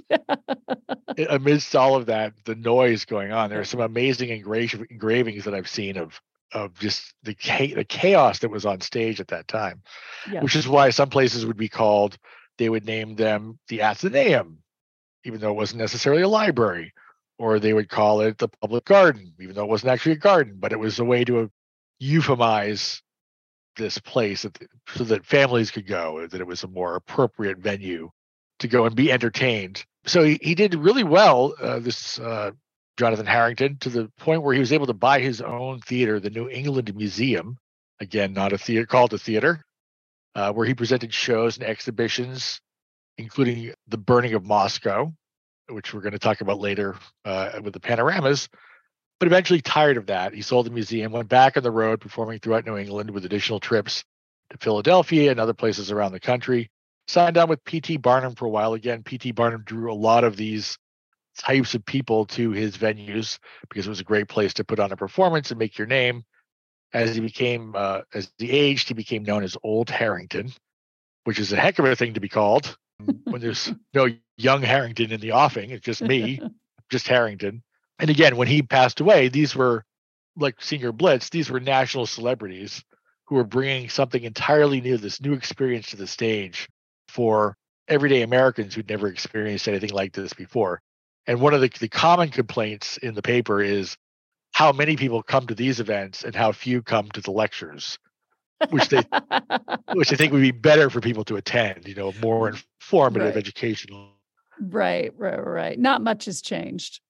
amidst 1.31 1.75
all 1.75 1.97
of 1.97 2.05
that, 2.07 2.35
the 2.45 2.55
noise 2.55 3.07
going 3.07 3.33
on. 3.33 3.49
There 3.49 3.61
are 3.61 3.65
some 3.65 3.81
amazing 3.81 4.29
engra- 4.29 4.91
engravings 4.91 5.45
that 5.45 5.55
I've 5.55 5.69
seen 5.69 5.97
of 5.97 6.21
of 6.53 6.79
just 6.79 7.15
the 7.23 7.35
the 7.75 7.85
chaos 7.85 8.41
that 8.41 8.51
was 8.51 8.67
on 8.67 8.83
stage 8.83 9.21
at 9.21 9.29
that 9.29 9.49
time, 9.49 9.83
yeah. 10.31 10.43
which 10.43 10.55
is 10.55 10.69
why 10.69 10.91
some 10.91 11.09
places 11.09 11.47
would 11.47 11.57
be 11.57 11.71
called. 11.71 12.19
They 12.59 12.69
would 12.69 12.85
name 12.85 13.17
them 13.17 13.59
the 13.69 13.79
Atheneum, 13.79 14.59
even 15.25 15.41
though 15.41 15.51
it 15.51 15.57
wasn't 15.57 15.81
necessarily 15.81 16.23
a 16.23 16.29
library, 16.29 16.93
or 17.39 17.59
they 17.59 17.73
would 17.73 17.89
call 17.89 18.21
it 18.21 18.39
the 18.39 18.49
public 18.49 18.85
garden, 18.85 19.35
even 19.41 19.55
though 19.55 19.65
it 19.65 19.71
wasn't 19.71 19.91
actually 19.91 20.13
a 20.13 20.17
garden, 20.17 20.57
but 20.59 20.73
it 20.73 20.79
was 20.79 20.99
a 20.99 21.05
way 21.05 21.25
to 21.25 21.51
euphemize 22.01 23.01
this 23.77 23.99
place 23.99 24.47
so 24.95 25.05
that 25.05 25.27
families 25.27 25.71
could 25.71 25.87
go, 25.87 26.27
that 26.27 26.41
it 26.41 26.47
was 26.47 26.63
a 26.63 26.69
more 26.69 26.95
appropriate 26.95 27.59
venue 27.59 28.11
to 28.61 28.69
go 28.69 28.87
and 28.87 28.95
be 28.95 29.11
entertained. 29.11 29.85
So 30.07 30.23
he, 30.23 30.39
he 30.41 30.55
did 30.55 30.75
really 30.75 31.03
well, 31.03 31.55
uh, 31.61 31.81
this 31.81 32.19
uh, 32.21 32.53
Jonathan 32.97 33.27
Harrington, 33.27 33.79
to 33.79 33.91
the 33.91 34.13
point 34.19 34.43
where 34.43 34.55
he 34.55 34.61
was 34.61 34.73
able 34.73 34.87
to 34.87 34.95
buy 34.95 35.21
his 35.21 35.41
own 35.41 35.81
theater, 35.81 36.21
the 36.21 36.31
New 36.31 36.49
England 36.49 36.95
Museum, 36.95 37.59
again, 38.01 38.33
not 38.33 38.53
a 38.53 38.59
theater, 38.59 38.87
called 38.87 39.13
a 39.13 39.19
theater, 39.19 39.65
uh, 40.37 40.53
where 40.53 40.67
he 40.67 40.75
presented 40.75 41.13
shows 41.13 41.57
and 41.57 41.67
exhibitions, 41.67 42.61
including 43.19 43.73
The 43.89 43.99
Burning 43.99 44.35
of 44.35 44.45
Moscow, 44.45 45.13
which 45.69 45.95
we're 45.95 46.01
going 46.01 46.13
to 46.13 46.19
talk 46.19 46.41
about 46.41 46.61
later 46.61 46.97
uh, 47.25 47.61
with 47.63 47.73
the 47.73 47.81
panoramas. 47.81 48.49
But 49.19 49.27
eventually, 49.27 49.61
tired 49.61 49.97
of 49.97 50.07
that, 50.07 50.35
he 50.35 50.43
sold 50.43 50.67
the 50.67 50.71
museum, 50.71 51.13
went 51.13 51.29
back 51.29 51.57
on 51.57 51.63
the 51.63 51.71
road, 51.71 52.01
performing 52.01 52.41
throughout 52.41 52.67
New 52.67 52.77
England 52.77 53.11
with 53.11 53.25
additional 53.25 53.61
trips 53.61 54.05
to 54.51 54.59
Philadelphia 54.59 55.31
and 55.31 55.41
other 55.41 55.55
places 55.55 55.91
around 55.91 56.13
the 56.13 56.21
country. 56.21 56.71
Signed 57.07 57.39
on 57.39 57.49
with 57.49 57.65
P.T. 57.65 57.99
Barnum 57.99 58.35
for 58.35 58.47
a 58.47 58.51
while. 58.51 58.75
Again, 58.75 59.03
P.T. 59.03 59.33
Barnum 59.33 59.63
drew 59.65 59.93
a 59.93 59.95
lot 59.95 60.25
of 60.25 60.37
these 60.37 60.79
types 61.39 61.75
of 61.75 61.85
people 61.85 62.27
to 62.27 62.51
his 62.51 62.77
venues 62.77 63.39
because 63.69 63.87
it 63.87 63.91
was 63.91 64.01
a 64.01 64.05
great 64.05 64.29
place 64.29 64.55
to 64.55 64.65
put 64.65 64.81
on 64.81 64.93
a 64.93 64.97
performance 64.97 65.51
and 65.51 65.59
make 65.59 65.79
your 65.79 65.87
name. 65.87 66.25
As 66.93 67.15
he 67.15 67.21
became, 67.21 67.75
uh, 67.77 68.03
as 68.15 68.31
he 68.39 68.51
aged, 68.51 68.89
he 68.89 68.95
became 68.95 69.25
known 69.25 69.43
as 69.43 69.57
Old 69.63 69.91
Harrington, 69.91 70.53
which 71.25 71.39
is 71.39 71.53
a 71.53 71.57
heck 71.57 71.79
of 71.79 71.85
a 71.85 71.97
thing 71.97 72.15
to 72.15 72.21
be 72.21 72.29
called 72.29 72.77
when 72.99 73.41
there's 73.41 73.73
no 73.93 74.09
young 74.37 74.63
Harrington 74.63 75.13
in 75.13 75.21
the 75.21 75.33
offing. 75.33 75.71
It's 75.71 75.85
just 75.85 76.03
me, 76.03 76.41
just 76.91 77.09
Harrington. 77.09 77.63
And 77.99 78.11
again, 78.11 78.37
when 78.37 78.49
he 78.49 78.63
passed 78.63 79.01
away, 79.01 79.29
these 79.29 79.55
were 79.55 79.85
like 80.37 80.61
Signor 80.61 80.93
Blitz, 80.93 81.29
these 81.29 81.51
were 81.51 81.61
national 81.61 82.07
celebrities 82.07 82.83
who 83.27 83.37
were 83.37 83.45
bringing 83.45 83.89
something 83.89 84.23
entirely 84.23 84.81
new, 84.81 84.97
this 84.97 85.21
new 85.21 85.33
experience 85.33 85.91
to 85.91 85.97
the 85.97 86.07
stage 86.07 86.69
for 87.09 87.57
everyday 87.89 88.23
Americans 88.23 88.75
who'd 88.75 88.89
never 88.89 89.07
experienced 89.09 89.69
anything 89.69 89.91
like 89.91 90.13
this 90.13 90.33
before. 90.33 90.81
And 91.27 91.41
one 91.41 91.55
of 91.55 91.61
the, 91.61 91.71
the 91.81 91.89
common 91.89 92.31
complaints 92.31 92.97
in 92.99 93.15
the 93.15 93.23
paper 93.23 93.63
is 93.63 93.97
how 94.53 94.73
many 94.73 94.97
people 94.97 95.23
come 95.23 95.47
to 95.47 95.55
these 95.55 95.81
events 95.81 96.25
and 96.25 96.35
how 96.35 96.53
few 96.53 96.83
come 96.83 97.09
to 97.11 97.21
the 97.21 97.31
lectures 97.31 97.99
which 98.71 98.89
they 98.89 99.03
which 99.93 100.13
I 100.13 100.17
think 100.17 100.33
would 100.33 100.43
be 100.43 100.51
better 100.51 100.91
for 100.91 101.01
people 101.01 101.25
to 101.25 101.37
attend, 101.37 101.87
you 101.87 101.95
know, 101.95 102.13
more 102.21 102.49
informative 102.49 103.35
right. 103.35 103.37
educational. 103.37 104.11
Right, 104.61 105.13
right, 105.17 105.45
right. 105.45 105.79
Not 105.79 106.03
much 106.03 106.27
has 106.27 106.41
changed. 106.41 107.01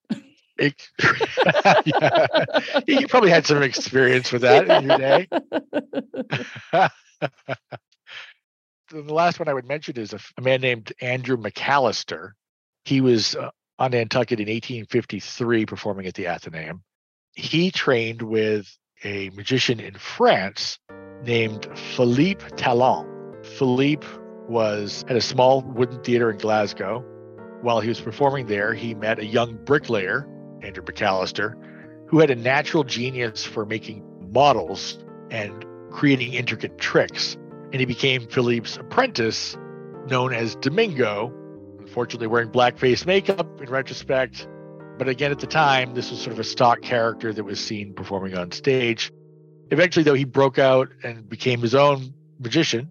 It, 0.57 0.89
yeah. 1.85 2.27
You 2.87 3.09
probably 3.09 3.31
had 3.31 3.47
some 3.47 3.63
experience 3.63 4.31
with 4.31 4.43
that 4.43 4.69
in 4.71 4.89
your 4.89 4.99
day. 4.99 5.27
the 8.91 9.13
last 9.13 9.41
one 9.41 9.49
I 9.49 9.55
would 9.55 9.67
mention 9.67 9.97
is 9.97 10.13
a, 10.13 10.21
a 10.39 10.43
man 10.43 10.61
named 10.61 10.93
Andrew 11.01 11.37
MacAllister. 11.37 12.33
He 12.85 13.01
was 13.01 13.35
uh, 13.35 13.51
on 13.79 13.91
Nantucket 13.91 14.39
in 14.39 14.47
1853 14.47 15.67
performing 15.67 16.07
at 16.07 16.15
the 16.15 16.29
Athenaeum. 16.29 16.85
he 17.35 17.73
trained 17.73 18.23
with 18.23 18.79
a 19.03 19.31
magician 19.31 19.81
in 19.81 19.95
France 19.95 20.79
named 21.27 21.67
Philippe 21.97 22.45
Talon. 22.57 23.07
Philippe 23.43 24.07
was 24.49 25.05
at 25.09 25.17
a 25.17 25.21
small 25.21 25.63
wooden 25.63 26.03
theater 26.03 26.31
in 26.31 26.39
Glasgow. 26.39 27.05
While 27.63 27.81
he 27.81 27.89
was 27.89 28.01
performing 28.01 28.47
there, 28.47 28.75
he 28.75 28.95
met 28.95 29.19
a 29.19 29.25
young 29.25 29.59
bricklayer, 29.65 30.29
Andrew 30.63 30.85
MacAllister, 30.85 31.55
who 32.09 32.19
had 32.19 32.31
a 32.31 32.35
natural 32.35 32.85
genius 32.85 33.45
for 33.45 33.65
making 33.65 34.05
models 34.33 34.99
and 35.31 35.65
creating 35.91 36.35
intricate 36.35 36.79
tricks. 36.79 37.37
And 37.73 37.81
he 37.81 37.87
became 37.87 38.27
Philippe's 38.29 38.77
apprentice, 38.77 39.57
known 40.07 40.35
as 40.35 40.57
Domingo, 40.57 41.33
unfortunately 41.81 42.27
wearing 42.27 42.51
blackface 42.51 43.07
makeup 43.07 43.61
in 43.61 43.71
retrospect. 43.71 44.47
But 44.99 45.09
again, 45.09 45.33
at 45.33 45.41
the 45.41 45.47
time, 45.47 45.95
this 45.95 46.11
was 46.11 46.21
sort 46.21 46.33
of 46.35 46.39
a 46.39 46.45
stock 46.45 46.83
character 46.83 47.33
that 47.33 47.45
was 47.45 47.59
seen 47.59 47.95
performing 47.95 48.37
on 48.37 48.53
stage. 48.53 49.11
Eventually, 49.75 50.05
though, 50.05 50.15
he 50.15 50.23
broke 50.23 50.57
out 50.57 50.91
and 51.03 51.29
became 51.29 51.61
his 51.61 51.75
own 51.75 52.15
magician 52.39 52.89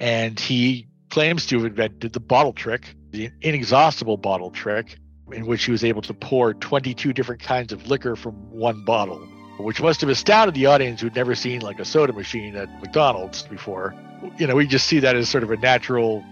and 0.00 0.40
he 0.40 0.88
claims 1.08 1.46
to 1.46 1.56
have 1.58 1.66
invented 1.66 2.12
the 2.12 2.18
bottle 2.18 2.52
trick, 2.52 2.96
the 3.10 3.30
inexhaustible 3.42 4.16
bottle 4.16 4.50
trick, 4.50 4.98
in 5.30 5.46
which 5.46 5.66
he 5.66 5.70
was 5.70 5.84
able 5.84 6.02
to 6.02 6.12
pour 6.12 6.52
22 6.52 7.12
different 7.12 7.40
kinds 7.40 7.72
of 7.72 7.86
liquor 7.86 8.16
from 8.16 8.32
one 8.50 8.84
bottle, 8.84 9.20
which 9.60 9.80
must 9.80 10.00
have 10.00 10.10
astounded 10.10 10.56
the 10.56 10.66
audience 10.66 11.00
who'd 11.00 11.14
never 11.14 11.36
seen 11.36 11.60
like 11.60 11.78
a 11.78 11.84
soda 11.84 12.12
machine 12.12 12.56
at 12.56 12.68
McDonald's 12.80 13.42
before. 13.44 13.94
You 14.36 14.48
know, 14.48 14.56
we 14.56 14.66
just 14.66 14.88
see 14.88 14.98
that 14.98 15.14
as 15.14 15.28
sort 15.28 15.44
of 15.44 15.52
a 15.52 15.56
natural, 15.58 16.24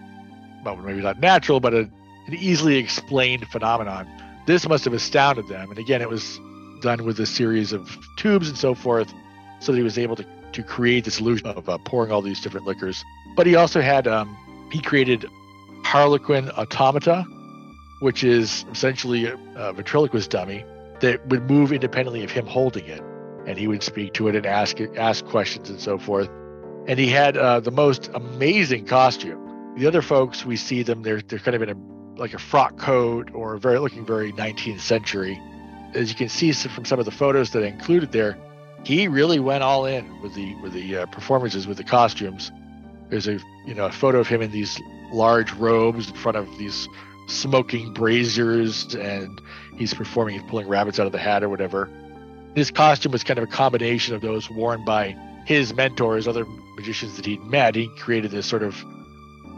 well, 0.64 0.75
maybe 0.75 1.01
not 1.03 1.21
natural, 1.21 1.61
but 1.61 1.73
a, 1.73 1.83
an 1.83 2.35
easily 2.35 2.79
explained 2.79 3.47
phenomenon. 3.47 4.09
This 4.45 4.69
must 4.69 4.85
have 4.87 4.93
astounded 4.93 5.47
them. 5.47 5.71
And 5.71 5.79
again, 5.79 6.03
it 6.03 6.09
was 6.09 6.41
done 6.81 7.05
with 7.05 7.21
a 7.21 7.27
series 7.27 7.73
of 7.73 7.97
tubes 8.17 8.49
and 8.49 8.59
so 8.59 8.75
forth, 8.75 9.14
so 9.61 9.73
that 9.73 9.79
he 9.79 9.85
was 9.85 9.99
able 9.99 10.16
to, 10.16 10.25
to 10.53 10.62
create 10.62 11.05
this 11.05 11.21
illusion 11.21 11.47
of 11.47 11.68
uh, 11.68 11.79
pouring 11.79 12.11
all 12.12 12.23
these 12.23 12.40
different 12.40 12.66
liquors 12.66 13.05
but 13.38 13.47
he 13.47 13.55
also 13.55 13.81
had 13.81 14.09
um, 14.09 14.37
he 14.73 14.81
created 14.81 15.25
Harlequin 15.85 16.51
Automata, 16.59 17.23
which 18.01 18.25
is 18.25 18.64
essentially 18.73 19.27
a, 19.27 19.38
a 19.55 19.73
ventriloquist 19.73 20.29
dummy 20.29 20.64
that 20.99 21.25
would 21.29 21.49
move 21.49 21.73
independently 21.73 22.25
of 22.25 22.33
him 22.33 22.47
holding 22.47 22.85
it, 22.87 23.01
and 23.47 23.57
he 23.57 23.68
would 23.68 23.85
speak 23.85 24.12
to 24.14 24.27
it 24.27 24.35
and 24.35 24.44
ask 24.44 24.81
it, 24.81 24.97
ask 24.97 25.25
questions 25.25 25.71
and 25.71 25.79
so 25.79 25.99
forth. 25.99 26.29
And 26.88 26.99
he 26.99 27.07
had 27.07 27.37
uh, 27.37 27.61
the 27.61 27.71
most 27.71 28.11
amazing 28.12 28.87
costume. 28.87 29.75
The 29.77 29.87
other 29.87 30.03
folks 30.03 30.44
we 30.44 30.57
see 30.57 30.83
them 30.83 31.03
they're 31.03 31.21
they're 31.21 31.38
kind 31.38 31.55
of 31.55 31.62
in 31.62 31.68
a 31.71 32.21
like 32.21 32.35
a 32.35 32.40
frock 32.40 32.77
coat 32.77 33.31
or 33.33 33.57
very 33.59 33.79
looking 33.79 34.05
very 34.05 34.33
19th 34.33 34.81
century. 34.81 35.40
As 35.94 36.09
you 36.09 36.16
can 36.16 36.29
see 36.29 36.51
from 36.51 36.85
some 36.85 36.99
of 36.99 37.05
the 37.05 37.12
photos 37.12 37.53
that 37.53 37.62
I 37.62 37.66
included 37.68 38.11
there, 38.11 38.37
he 38.88 39.07
really 39.07 39.38
went 39.38 39.62
all 39.62 39.85
in 39.87 40.20
with 40.22 40.35
the 40.35 40.55
with 40.57 40.72
the 40.72 40.96
uh, 40.96 41.07
performances 41.07 41.66
with 41.66 41.77
the 41.77 41.85
costumes 41.85 42.51
there's 43.11 43.29
a 43.29 43.38
you 43.66 43.74
know 43.74 43.87
a 43.87 43.92
photo 43.92 44.18
of 44.18 44.29
him 44.29 44.42
in 44.42 44.51
these 44.51 44.81
large 45.12 45.53
robes 45.55 46.09
in 46.09 46.14
front 46.14 46.37
of 46.37 46.46
these 46.59 46.88
smoking 47.27 47.92
braziers, 47.92 48.94
and 48.94 49.40
he's 49.77 49.94
performing, 49.94 50.38
he's 50.38 50.51
pulling 50.51 50.68
rabbits 50.68 50.98
out 50.98 51.07
of 51.07 51.12
the 51.12 51.18
hat 51.18 51.42
or 51.42 51.48
whatever. 51.48 51.88
His 52.55 52.70
costume 52.70 53.12
was 53.12 53.22
kind 53.22 53.38
of 53.38 53.44
a 53.44 53.51
combination 53.51 54.14
of 54.14 54.22
those 54.22 54.51
worn 54.51 54.85
by 54.85 55.16
his 55.44 55.74
mentors, 55.74 56.27
other 56.27 56.44
magicians 56.77 57.16
that 57.16 57.27
he'd 57.27 57.42
met. 57.42 57.74
He 57.74 57.88
created 57.98 58.31
this 58.31 58.46
sort 58.46 58.62
of 58.62 58.83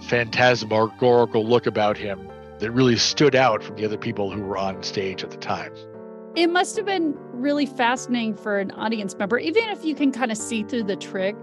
phantasmagorical 0.02 1.46
look 1.46 1.66
about 1.66 1.96
him 1.96 2.28
that 2.58 2.70
really 2.70 2.96
stood 2.96 3.34
out 3.34 3.62
from 3.62 3.76
the 3.76 3.84
other 3.84 3.96
people 3.96 4.30
who 4.30 4.42
were 4.42 4.58
on 4.58 4.82
stage 4.82 5.22
at 5.22 5.30
the 5.30 5.36
time. 5.36 5.72
It 6.36 6.48
must 6.48 6.76
have 6.76 6.86
been 6.86 7.16
really 7.32 7.66
fascinating 7.66 8.36
for 8.36 8.58
an 8.58 8.70
audience 8.72 9.16
member, 9.16 9.38
even 9.38 9.68
if 9.68 9.84
you 9.84 9.94
can 9.94 10.12
kind 10.12 10.30
of 10.30 10.36
see 10.36 10.62
through 10.62 10.84
the 10.84 10.96
trick 10.96 11.36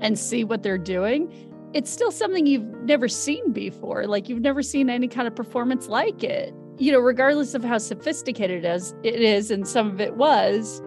and 0.00 0.18
see 0.18 0.44
what 0.44 0.62
they're 0.62 0.78
doing, 0.78 1.32
it's 1.72 1.90
still 1.90 2.10
something 2.10 2.46
you've 2.46 2.66
never 2.82 3.08
seen 3.08 3.52
before. 3.52 4.06
Like 4.06 4.28
you've 4.28 4.40
never 4.40 4.62
seen 4.62 4.90
any 4.90 5.06
kind 5.06 5.28
of 5.28 5.36
performance 5.36 5.88
like 5.88 6.24
it. 6.24 6.54
You 6.78 6.92
know, 6.92 6.98
regardless 6.98 7.54
of 7.54 7.62
how 7.62 7.78
sophisticated 7.78 8.64
it 8.64 8.68
is, 8.68 8.94
it 9.02 9.20
is, 9.20 9.50
and 9.50 9.66
some 9.66 9.88
of 9.88 10.00
it 10.00 10.16
was, 10.16 10.80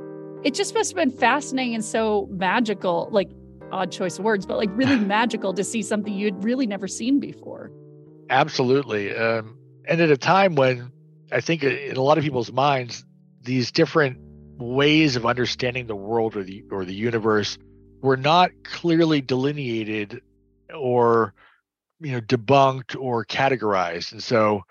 it 0.43 0.53
just 0.53 0.73
must 0.73 0.91
have 0.91 0.95
been 0.95 1.17
fascinating 1.17 1.75
and 1.75 1.85
so 1.85 2.27
magical, 2.31 3.09
like 3.11 3.29
odd 3.71 3.91
choice 3.91 4.17
of 4.17 4.25
words, 4.25 4.45
but 4.45 4.57
like 4.57 4.69
really 4.73 4.99
magical 5.05 5.53
to 5.53 5.63
see 5.63 5.81
something 5.81 6.13
you'd 6.13 6.43
really 6.43 6.65
never 6.65 6.87
seen 6.87 7.19
before. 7.19 7.71
Absolutely. 8.29 9.15
Um, 9.15 9.57
and 9.85 10.01
at 10.01 10.09
a 10.09 10.17
time 10.17 10.55
when 10.55 10.91
I 11.31 11.41
think 11.41 11.63
in 11.63 11.97
a 11.97 12.01
lot 12.01 12.17
of 12.17 12.23
people's 12.23 12.51
minds, 12.51 13.05
these 13.41 13.71
different 13.71 14.17
ways 14.57 15.15
of 15.15 15.25
understanding 15.25 15.87
the 15.87 15.95
world 15.95 16.35
or 16.35 16.43
the 16.43 16.63
or 16.71 16.85
the 16.85 16.93
universe 16.93 17.57
were 18.01 18.17
not 18.17 18.51
clearly 18.63 19.21
delineated 19.21 20.21
or 20.73 21.33
you 21.99 22.11
know 22.11 22.21
debunked 22.21 22.95
or 22.99 23.25
categorized. 23.25 24.11
And 24.11 24.23
so 24.23 24.63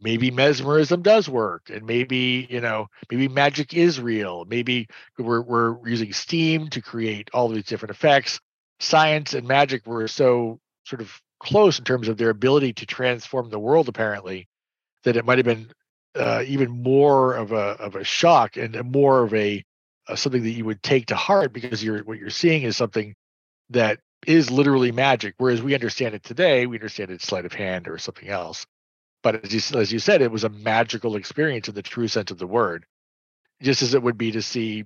maybe 0.00 0.30
mesmerism 0.30 1.02
does 1.02 1.28
work 1.28 1.70
and 1.72 1.84
maybe 1.84 2.46
you 2.50 2.60
know 2.60 2.86
maybe 3.10 3.28
magic 3.28 3.74
is 3.74 4.00
real. 4.00 4.44
Maybe 4.46 4.88
we're, 5.18 5.42
we're 5.42 5.88
using 5.88 6.12
steam 6.12 6.68
to 6.70 6.80
create 6.80 7.30
all 7.32 7.48
these 7.48 7.64
different 7.64 7.94
effects. 7.94 8.40
Science 8.80 9.34
and 9.34 9.46
magic 9.46 9.86
were 9.86 10.08
so 10.08 10.58
sort 10.84 11.02
of 11.02 11.20
close 11.38 11.78
in 11.78 11.84
terms 11.84 12.08
of 12.08 12.16
their 12.16 12.30
ability 12.30 12.72
to 12.74 12.86
transform 12.86 13.50
the 13.50 13.58
world 13.58 13.88
apparently 13.88 14.48
that 15.04 15.16
it 15.16 15.24
might 15.24 15.38
have 15.38 15.46
been 15.46 15.70
uh, 16.14 16.44
even 16.46 16.82
more 16.82 17.34
of 17.34 17.52
a 17.52 17.76
of 17.78 17.96
a 17.96 18.04
shock 18.04 18.56
and 18.56 18.90
more 18.90 19.22
of 19.22 19.34
a 19.34 19.64
uh, 20.08 20.16
something 20.16 20.42
that 20.42 20.50
you 20.50 20.64
would 20.64 20.82
take 20.82 21.06
to 21.06 21.16
heart 21.16 21.52
because 21.52 21.82
you're 21.82 22.02
what 22.04 22.18
you're 22.18 22.30
seeing 22.30 22.62
is 22.62 22.76
something 22.76 23.14
that 23.70 24.00
is 24.26 24.50
literally 24.50 24.92
magic. 24.92 25.34
Whereas 25.38 25.62
we 25.62 25.74
understand 25.74 26.14
it 26.14 26.24
today, 26.24 26.66
we 26.66 26.76
understand 26.76 27.10
it's 27.10 27.26
sleight 27.26 27.44
of 27.44 27.52
hand 27.52 27.88
or 27.88 27.98
something 27.98 28.28
else. 28.28 28.66
But 29.22 29.44
as 29.44 29.52
you, 29.52 29.78
as 29.78 29.92
you 29.92 29.98
said, 29.98 30.22
it 30.22 30.30
was 30.30 30.44
a 30.44 30.48
magical 30.48 31.16
experience 31.16 31.68
in 31.68 31.74
the 31.74 31.82
true 31.82 32.08
sense 32.08 32.30
of 32.30 32.38
the 32.38 32.46
word, 32.46 32.86
just 33.62 33.82
as 33.82 33.94
it 33.94 34.02
would 34.02 34.18
be 34.18 34.32
to 34.32 34.42
see 34.42 34.84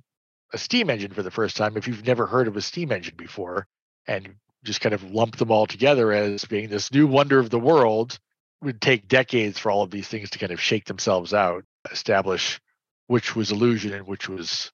a 0.52 0.58
steam 0.58 0.90
engine 0.90 1.12
for 1.12 1.22
the 1.22 1.30
first 1.30 1.56
time 1.56 1.76
if 1.76 1.88
you've 1.88 2.06
never 2.06 2.26
heard 2.26 2.48
of 2.48 2.56
a 2.56 2.62
steam 2.62 2.92
engine 2.92 3.14
before 3.16 3.66
and 4.06 4.34
just 4.62 4.80
kind 4.80 4.94
of 4.94 5.10
lump 5.10 5.36
them 5.36 5.50
all 5.50 5.66
together 5.66 6.12
as 6.12 6.44
being 6.44 6.68
this 6.68 6.92
new 6.92 7.06
wonder 7.06 7.38
of 7.38 7.50
the 7.50 7.58
world 7.58 8.18
would 8.64 8.80
take 8.80 9.08
decades 9.08 9.58
for 9.58 9.70
all 9.70 9.82
of 9.82 9.90
these 9.90 10.08
things 10.08 10.30
to 10.30 10.38
kind 10.38 10.52
of 10.52 10.60
shake 10.60 10.86
themselves 10.86 11.32
out, 11.32 11.64
establish 11.90 12.60
which 13.06 13.36
was 13.36 13.52
illusion 13.52 13.92
and 13.92 14.06
which 14.06 14.28
was 14.28 14.72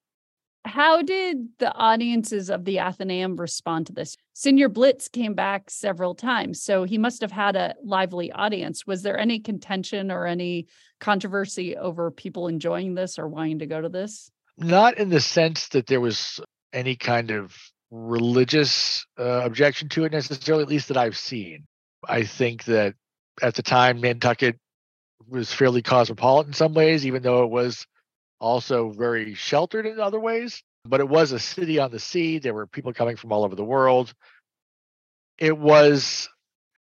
how 0.65 1.01
did 1.01 1.49
the 1.59 1.73
audiences 1.73 2.51
of 2.51 2.65
the 2.65 2.77
Atheneum 2.77 3.39
respond 3.39 3.87
to 3.87 3.93
this? 3.93 4.17
Signor 4.35 4.69
Blitz 4.69 5.09
came 5.09 5.35
back 5.35 5.71
several 5.71 6.15
times, 6.15 6.63
so 6.63 6.85
he 6.85 6.99
must 6.99 7.23
have 7.23 7.33
had 7.33 7.57
a 7.57 7.75
lively 7.83 8.31
audience. 8.31 8.87
Was 8.87 9.03
there 9.03 9.19
any 9.19 9.41
contention 9.41 10.11
or 10.11 10.27
any 10.27 10.67
controversy 11.01 11.77
over 11.77 12.11
people 12.11 12.47
enjoying 12.47 12.95
this 12.95 13.19
or 13.19 13.27
wanting 13.27 13.61
to 13.61 13.67
go 13.67 13.81
to 13.81 13.89
this? 13.89 14.31
Not 14.59 14.99
in 14.99 15.09
the 15.09 15.21
sense 15.21 15.69
that 15.69 15.87
there 15.87 16.01
was 16.01 16.41
any 16.75 16.95
kind 16.95 17.31
of 17.31 17.57
religious 17.91 19.07
uh, 19.19 19.41
objection 19.43 19.89
to 19.91 20.05
it 20.05 20.13
necessarily, 20.13 20.63
at 20.63 20.69
least 20.69 20.89
that 20.89 20.99
I've 20.99 21.17
seen. 21.17 21.67
I 22.07 22.25
think 22.25 22.65
that 22.65 22.95
at 23.43 23.55
the 23.55 23.63
time, 23.63 24.01
Nantucket 24.01 24.59
was 25.29 25.53
fairly 25.53 25.83
cosmopolitan 25.83 26.51
in 26.51 26.55
some 26.55 26.75
ways, 26.75 27.07
even 27.07 27.23
though 27.23 27.45
it 27.45 27.51
was 27.51 27.87
also 28.41 28.91
very 28.91 29.35
sheltered 29.35 29.87
in 29.87 30.01
other 30.01 30.21
ways. 30.21 30.63
But 30.85 31.01
it 31.01 31.09
was 31.09 31.33
a 31.33 31.39
city 31.39 31.79
on 31.79 31.91
the 31.91 31.99
sea. 31.99 32.39
There 32.39 32.55
were 32.55 32.67
people 32.67 32.93
coming 32.93 33.17
from 33.17 33.33
all 33.33 33.45
over 33.45 33.55
the 33.55 33.65
world. 33.65 34.15
It 35.39 35.57
was 35.57 36.29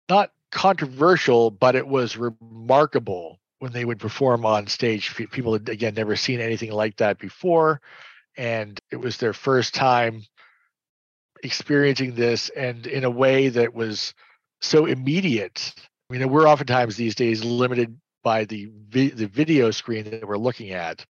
not 0.10 0.32
controversial, 0.52 1.52
but 1.52 1.76
it 1.76 1.88
was 1.88 2.18
remarkable 2.18 3.40
when 3.60 3.72
they 3.72 3.86
would 3.86 4.00
perform 4.00 4.46
on 4.46 4.68
stage. 4.68 5.16
People 5.16 5.54
had, 5.54 5.70
again, 5.70 5.94
never 5.96 6.16
seen 6.16 6.40
anything 6.40 6.72
like 6.72 6.98
that 6.98 7.18
before. 7.18 7.82
And 8.36 8.80
it 8.92 8.98
was 8.98 9.18
their 9.18 9.34
first 9.34 9.74
time 9.74 10.24
experiencing 11.44 12.16
this 12.16 12.50
and 12.50 12.86
in 12.88 13.04
a 13.04 13.10
way 13.10 13.50
that 13.50 13.74
was 13.74 14.14
so 14.62 14.86
immediate. 14.86 15.74
I 16.10 16.14
mean, 16.18 16.30
we're 16.30 16.48
oftentimes 16.48 16.96
these 16.96 17.16
days 17.16 17.44
limited 17.44 18.00
by 18.24 18.46
the 18.46 18.70
vi- 18.90 19.10
the 19.10 19.28
video 19.28 19.72
screen 19.72 20.10
that 20.10 20.28
we're 20.28 20.38
looking 20.38 20.72
at 20.72 21.06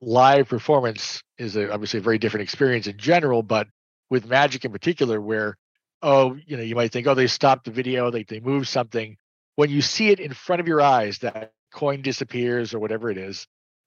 live 0.00 0.48
performance 0.48 1.22
is 1.38 1.56
a, 1.56 1.72
obviously 1.72 2.00
a 2.00 2.02
very 2.02 2.18
different 2.18 2.42
experience 2.42 2.86
in 2.86 2.98
general, 2.98 3.42
but 3.42 3.68
with 4.10 4.26
magic 4.26 4.64
in 4.64 4.72
particular, 4.72 5.20
where 5.20 5.56
oh, 6.02 6.36
you 6.46 6.56
know, 6.56 6.62
you 6.62 6.74
might 6.74 6.90
think, 6.90 7.06
oh, 7.06 7.14
they 7.14 7.28
stopped 7.28 7.64
the 7.64 7.70
video, 7.70 8.10
they 8.10 8.24
they 8.24 8.40
moved 8.40 8.68
something. 8.68 9.16
When 9.56 9.70
you 9.70 9.80
see 9.80 10.10
it 10.10 10.20
in 10.20 10.32
front 10.34 10.60
of 10.60 10.68
your 10.68 10.80
eyes, 10.80 11.18
that 11.18 11.52
coin 11.72 12.02
disappears 12.02 12.74
or 12.74 12.78
whatever 12.78 13.10
it 13.10 13.16
is, 13.16 13.46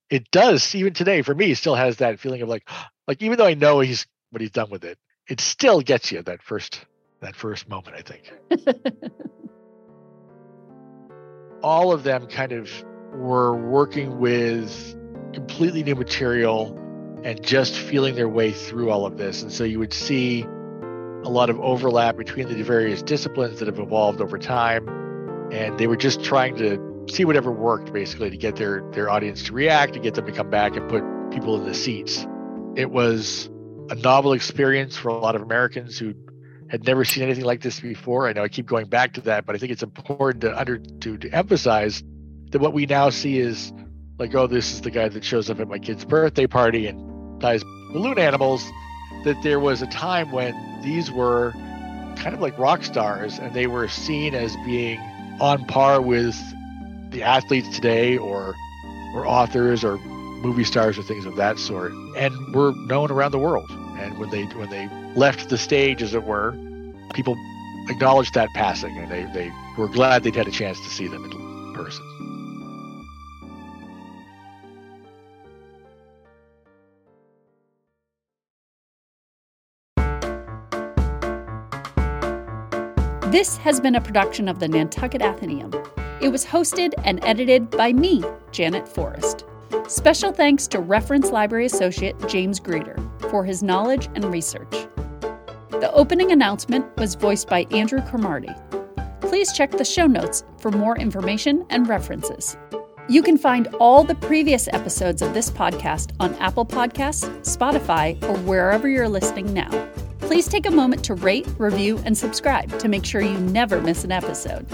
it 0.09 0.31
does 0.31 0.73
even 0.73 0.93
today 0.93 1.21
for 1.21 1.35
me 1.35 1.53
still 1.53 1.75
has 1.75 1.97
that 1.97 2.19
feeling 2.19 2.41
of 2.41 2.49
like, 2.49 2.67
like 3.07 3.21
even 3.21 3.37
though 3.37 3.45
I 3.45 3.53
know 3.53 3.81
he's 3.81 4.07
what 4.31 4.41
he's 4.41 4.51
done 4.51 4.71
with 4.71 4.83
it, 4.83 4.97
it 5.29 5.39
still 5.39 5.81
gets 5.81 6.11
you 6.11 6.23
that 6.23 6.41
first 6.41 6.83
that 7.19 7.35
first 7.35 7.69
moment. 7.69 7.95
I 7.97 8.01
think. 8.01 8.33
All 11.61 11.91
of 11.91 12.03
them 12.03 12.27
kind 12.27 12.51
of 12.51 12.69
were 13.13 13.55
working 13.55 14.19
with 14.19 14.95
completely 15.33 15.83
new 15.83 15.95
material 15.95 16.77
and 17.23 17.43
just 17.43 17.75
feeling 17.75 18.15
their 18.15 18.29
way 18.29 18.51
through 18.51 18.91
all 18.91 19.05
of 19.05 19.17
this. 19.17 19.41
And 19.41 19.51
so 19.51 19.63
you 19.63 19.79
would 19.79 19.93
see 19.93 20.43
a 20.43 21.29
lot 21.29 21.49
of 21.49 21.59
overlap 21.59 22.17
between 22.17 22.47
the 22.47 22.61
various 22.63 23.01
disciplines 23.01 23.59
that 23.59 23.67
have 23.67 23.79
evolved 23.79 24.21
over 24.21 24.37
time. 24.37 24.87
And 25.51 25.77
they 25.79 25.87
were 25.87 25.97
just 25.97 26.23
trying 26.23 26.55
to 26.57 27.05
see 27.09 27.25
whatever 27.25 27.51
worked 27.51 27.91
basically 27.91 28.29
to 28.29 28.37
get 28.37 28.55
their, 28.55 28.83
their 28.91 29.09
audience 29.09 29.43
to 29.43 29.53
react, 29.53 29.93
to 29.93 29.99
get 29.99 30.13
them 30.13 30.25
to 30.25 30.31
come 30.31 30.49
back 30.49 30.75
and 30.75 30.87
put 30.89 31.03
people 31.31 31.55
in 31.59 31.65
the 31.65 31.73
seats. 31.73 32.25
It 32.75 32.91
was 32.91 33.49
a 33.89 33.95
novel 33.95 34.33
experience 34.33 34.95
for 34.97 35.09
a 35.09 35.17
lot 35.17 35.35
of 35.35 35.41
Americans 35.41 35.97
who 35.97 36.13
had 36.69 36.85
never 36.85 37.05
seen 37.05 37.23
anything 37.23 37.45
like 37.45 37.61
this 37.61 37.79
before. 37.79 38.27
I 38.27 38.33
know 38.33 38.43
I 38.43 38.47
keep 38.47 38.65
going 38.65 38.87
back 38.87 39.13
to 39.13 39.21
that, 39.21 39.45
but 39.45 39.55
I 39.55 39.59
think 39.59 39.71
it's 39.71 39.83
important 39.83 40.41
to 40.41 40.57
under 40.57 40.77
to, 40.77 41.17
to 41.17 41.29
emphasize 41.29 42.03
that 42.51 42.59
what 42.59 42.73
we 42.73 42.85
now 42.85 43.09
see 43.09 43.39
is 43.39 43.71
like, 44.17 44.33
oh, 44.33 44.47
this 44.47 44.73
is 44.73 44.81
the 44.81 44.91
guy 44.91 45.09
that 45.09 45.23
shows 45.23 45.49
up 45.49 45.59
at 45.59 45.67
my 45.67 45.79
kid's 45.79 46.05
birthday 46.05 46.47
party 46.47 46.87
and 46.87 47.41
ties 47.41 47.63
balloon 47.91 48.17
animals. 48.17 48.65
That 49.23 49.41
there 49.41 49.59
was 49.59 49.81
a 49.81 49.87
time 49.87 50.31
when 50.31 50.53
these 50.83 51.11
were 51.11 51.51
kind 52.15 52.33
of 52.33 52.41
like 52.41 52.57
rock 52.57 52.83
stars 52.83 53.39
and 53.39 53.53
they 53.53 53.67
were 53.67 53.87
seen 53.87 54.35
as 54.35 54.55
being 54.65 54.99
on 55.39 55.65
par 55.65 56.01
with 56.01 56.35
the 57.09 57.23
athletes 57.23 57.69
today 57.75 58.17
or 58.17 58.55
or 59.13 59.27
authors 59.27 59.83
or 59.83 59.97
movie 59.97 60.63
stars 60.63 60.97
or 60.97 61.03
things 61.03 61.25
of 61.25 61.35
that 61.37 61.57
sort 61.57 61.91
and 62.17 62.53
were 62.53 62.73
known 62.73 63.09
around 63.09 63.31
the 63.31 63.39
world 63.39 63.69
and 63.97 64.17
when 64.19 64.29
they 64.29 64.43
when 64.45 64.69
they 64.69 64.87
left 65.15 65.49
the 65.49 65.57
stage 65.57 66.01
as 66.01 66.13
it 66.13 66.23
were 66.23 66.51
people 67.13 67.35
acknowledged 67.89 68.33
that 68.33 68.49
passing 68.55 68.97
and 68.97 69.11
they, 69.11 69.23
they 69.33 69.51
were 69.77 69.87
glad 69.87 70.23
they'd 70.23 70.35
had 70.35 70.47
a 70.47 70.51
chance 70.51 70.79
to 70.81 70.89
see 70.89 71.07
them 71.07 71.23
in 71.25 71.73
person 71.73 72.03
This 83.35 83.57
has 83.57 83.81
been 83.81 83.95
a 83.95 84.01
production 84.01 84.47
of 84.47 84.59
the 84.59 84.67
Nantucket 84.69 85.21
Atheneum. 85.21 85.73
It 86.21 86.29
was 86.29 86.45
hosted 86.45 86.93
and 87.03 87.21
edited 87.25 87.69
by 87.69 87.91
me, 87.91 88.23
Janet 88.53 88.87
Forest. 88.87 89.43
Special 89.89 90.31
thanks 90.31 90.67
to 90.67 90.79
Reference 90.79 91.31
Library 91.31 91.65
Associate 91.65 92.15
James 92.29 92.61
Greider 92.61 92.97
for 93.29 93.43
his 93.43 93.61
knowledge 93.61 94.07
and 94.15 94.23
research. 94.25 94.87
The 95.69 95.91
opening 95.93 96.31
announcement 96.31 96.85
was 96.97 97.15
voiced 97.15 97.49
by 97.49 97.65
Andrew 97.71 98.01
Cromartie. 98.01 98.55
Please 99.21 99.51
check 99.53 99.71
the 99.71 99.83
show 99.83 100.07
notes 100.07 100.43
for 100.59 100.71
more 100.71 100.97
information 100.97 101.65
and 101.69 101.87
references. 101.89 102.57
You 103.07 103.21
can 103.21 103.37
find 103.37 103.67
all 103.79 104.03
the 104.03 104.15
previous 104.15 104.67
episodes 104.69 105.21
of 105.21 105.33
this 105.33 105.49
podcast 105.49 106.11
on 106.19 106.33
Apple 106.35 106.65
Podcasts, 106.65 107.29
Spotify, 107.41 108.21
or 108.23 108.37
wherever 108.39 108.87
you're 108.87 109.09
listening 109.09 109.53
now. 109.53 109.69
Please 110.19 110.47
take 110.47 110.65
a 110.65 110.71
moment 110.71 111.03
to 111.05 111.13
rate, 111.13 111.47
review, 111.57 112.01
and 112.05 112.17
subscribe 112.17 112.79
to 112.79 112.87
make 112.87 113.05
sure 113.05 113.21
you 113.21 113.37
never 113.39 113.79
miss 113.79 114.03
an 114.03 114.11
episode. 114.11 114.65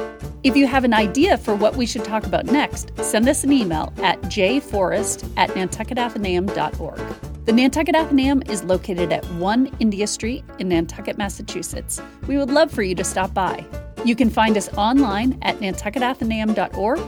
If 0.44 0.56
you 0.56 0.66
have 0.66 0.86
an 0.86 0.94
idea 0.94 1.38
for 1.38 1.56
what 1.56 1.76
we 1.76 1.86
should 1.86 2.06
talk 2.06 2.26
about 2.26 2.46
next, 2.46 2.92
send 3.04 3.28
us 3.28 3.44
an 3.44 3.52
email 3.52 3.94
at 3.98 4.22
jforest 4.24 5.30
at 5.38 5.50
nantucketatheneum.org. 5.52 7.31
The 7.44 7.54
Nantucket 7.54 7.96
Atheneum 7.96 8.48
is 8.52 8.64
located 8.64 9.12
at 9.12 9.26
1 9.34 9.78
India 9.80 10.06
Street 10.06 10.44
in 10.60 10.70
Nantucket, 10.70 11.18
Massachusetts. 11.18 12.00
We 12.28 12.38
would 12.38 12.52
love 12.52 12.72
for 12.72 12.84
you 12.84 12.94
to 12.94 13.04
stop 13.04 13.34
by. 13.34 13.66
You 14.06 14.16
can 14.16 14.30
find 14.30 14.56
us 14.58 14.72
online 14.76 15.40
at 15.42 15.58
nantucketatheneum.org 15.60 17.00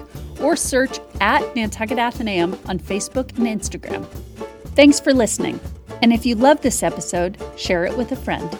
or 0.41 0.55
search 0.55 0.99
at 1.21 1.55
Nantucket 1.55 1.99
Atheneum 1.99 2.57
on 2.67 2.79
Facebook 2.79 3.37
and 3.37 3.45
Instagram. 3.45 4.07
Thanks 4.75 4.99
for 4.99 5.13
listening. 5.13 5.59
And 6.01 6.11
if 6.11 6.25
you 6.25 6.33
love 6.33 6.61
this 6.61 6.81
episode, 6.81 7.37
share 7.55 7.85
it 7.85 7.95
with 7.95 8.11
a 8.11 8.15
friend. 8.15 8.57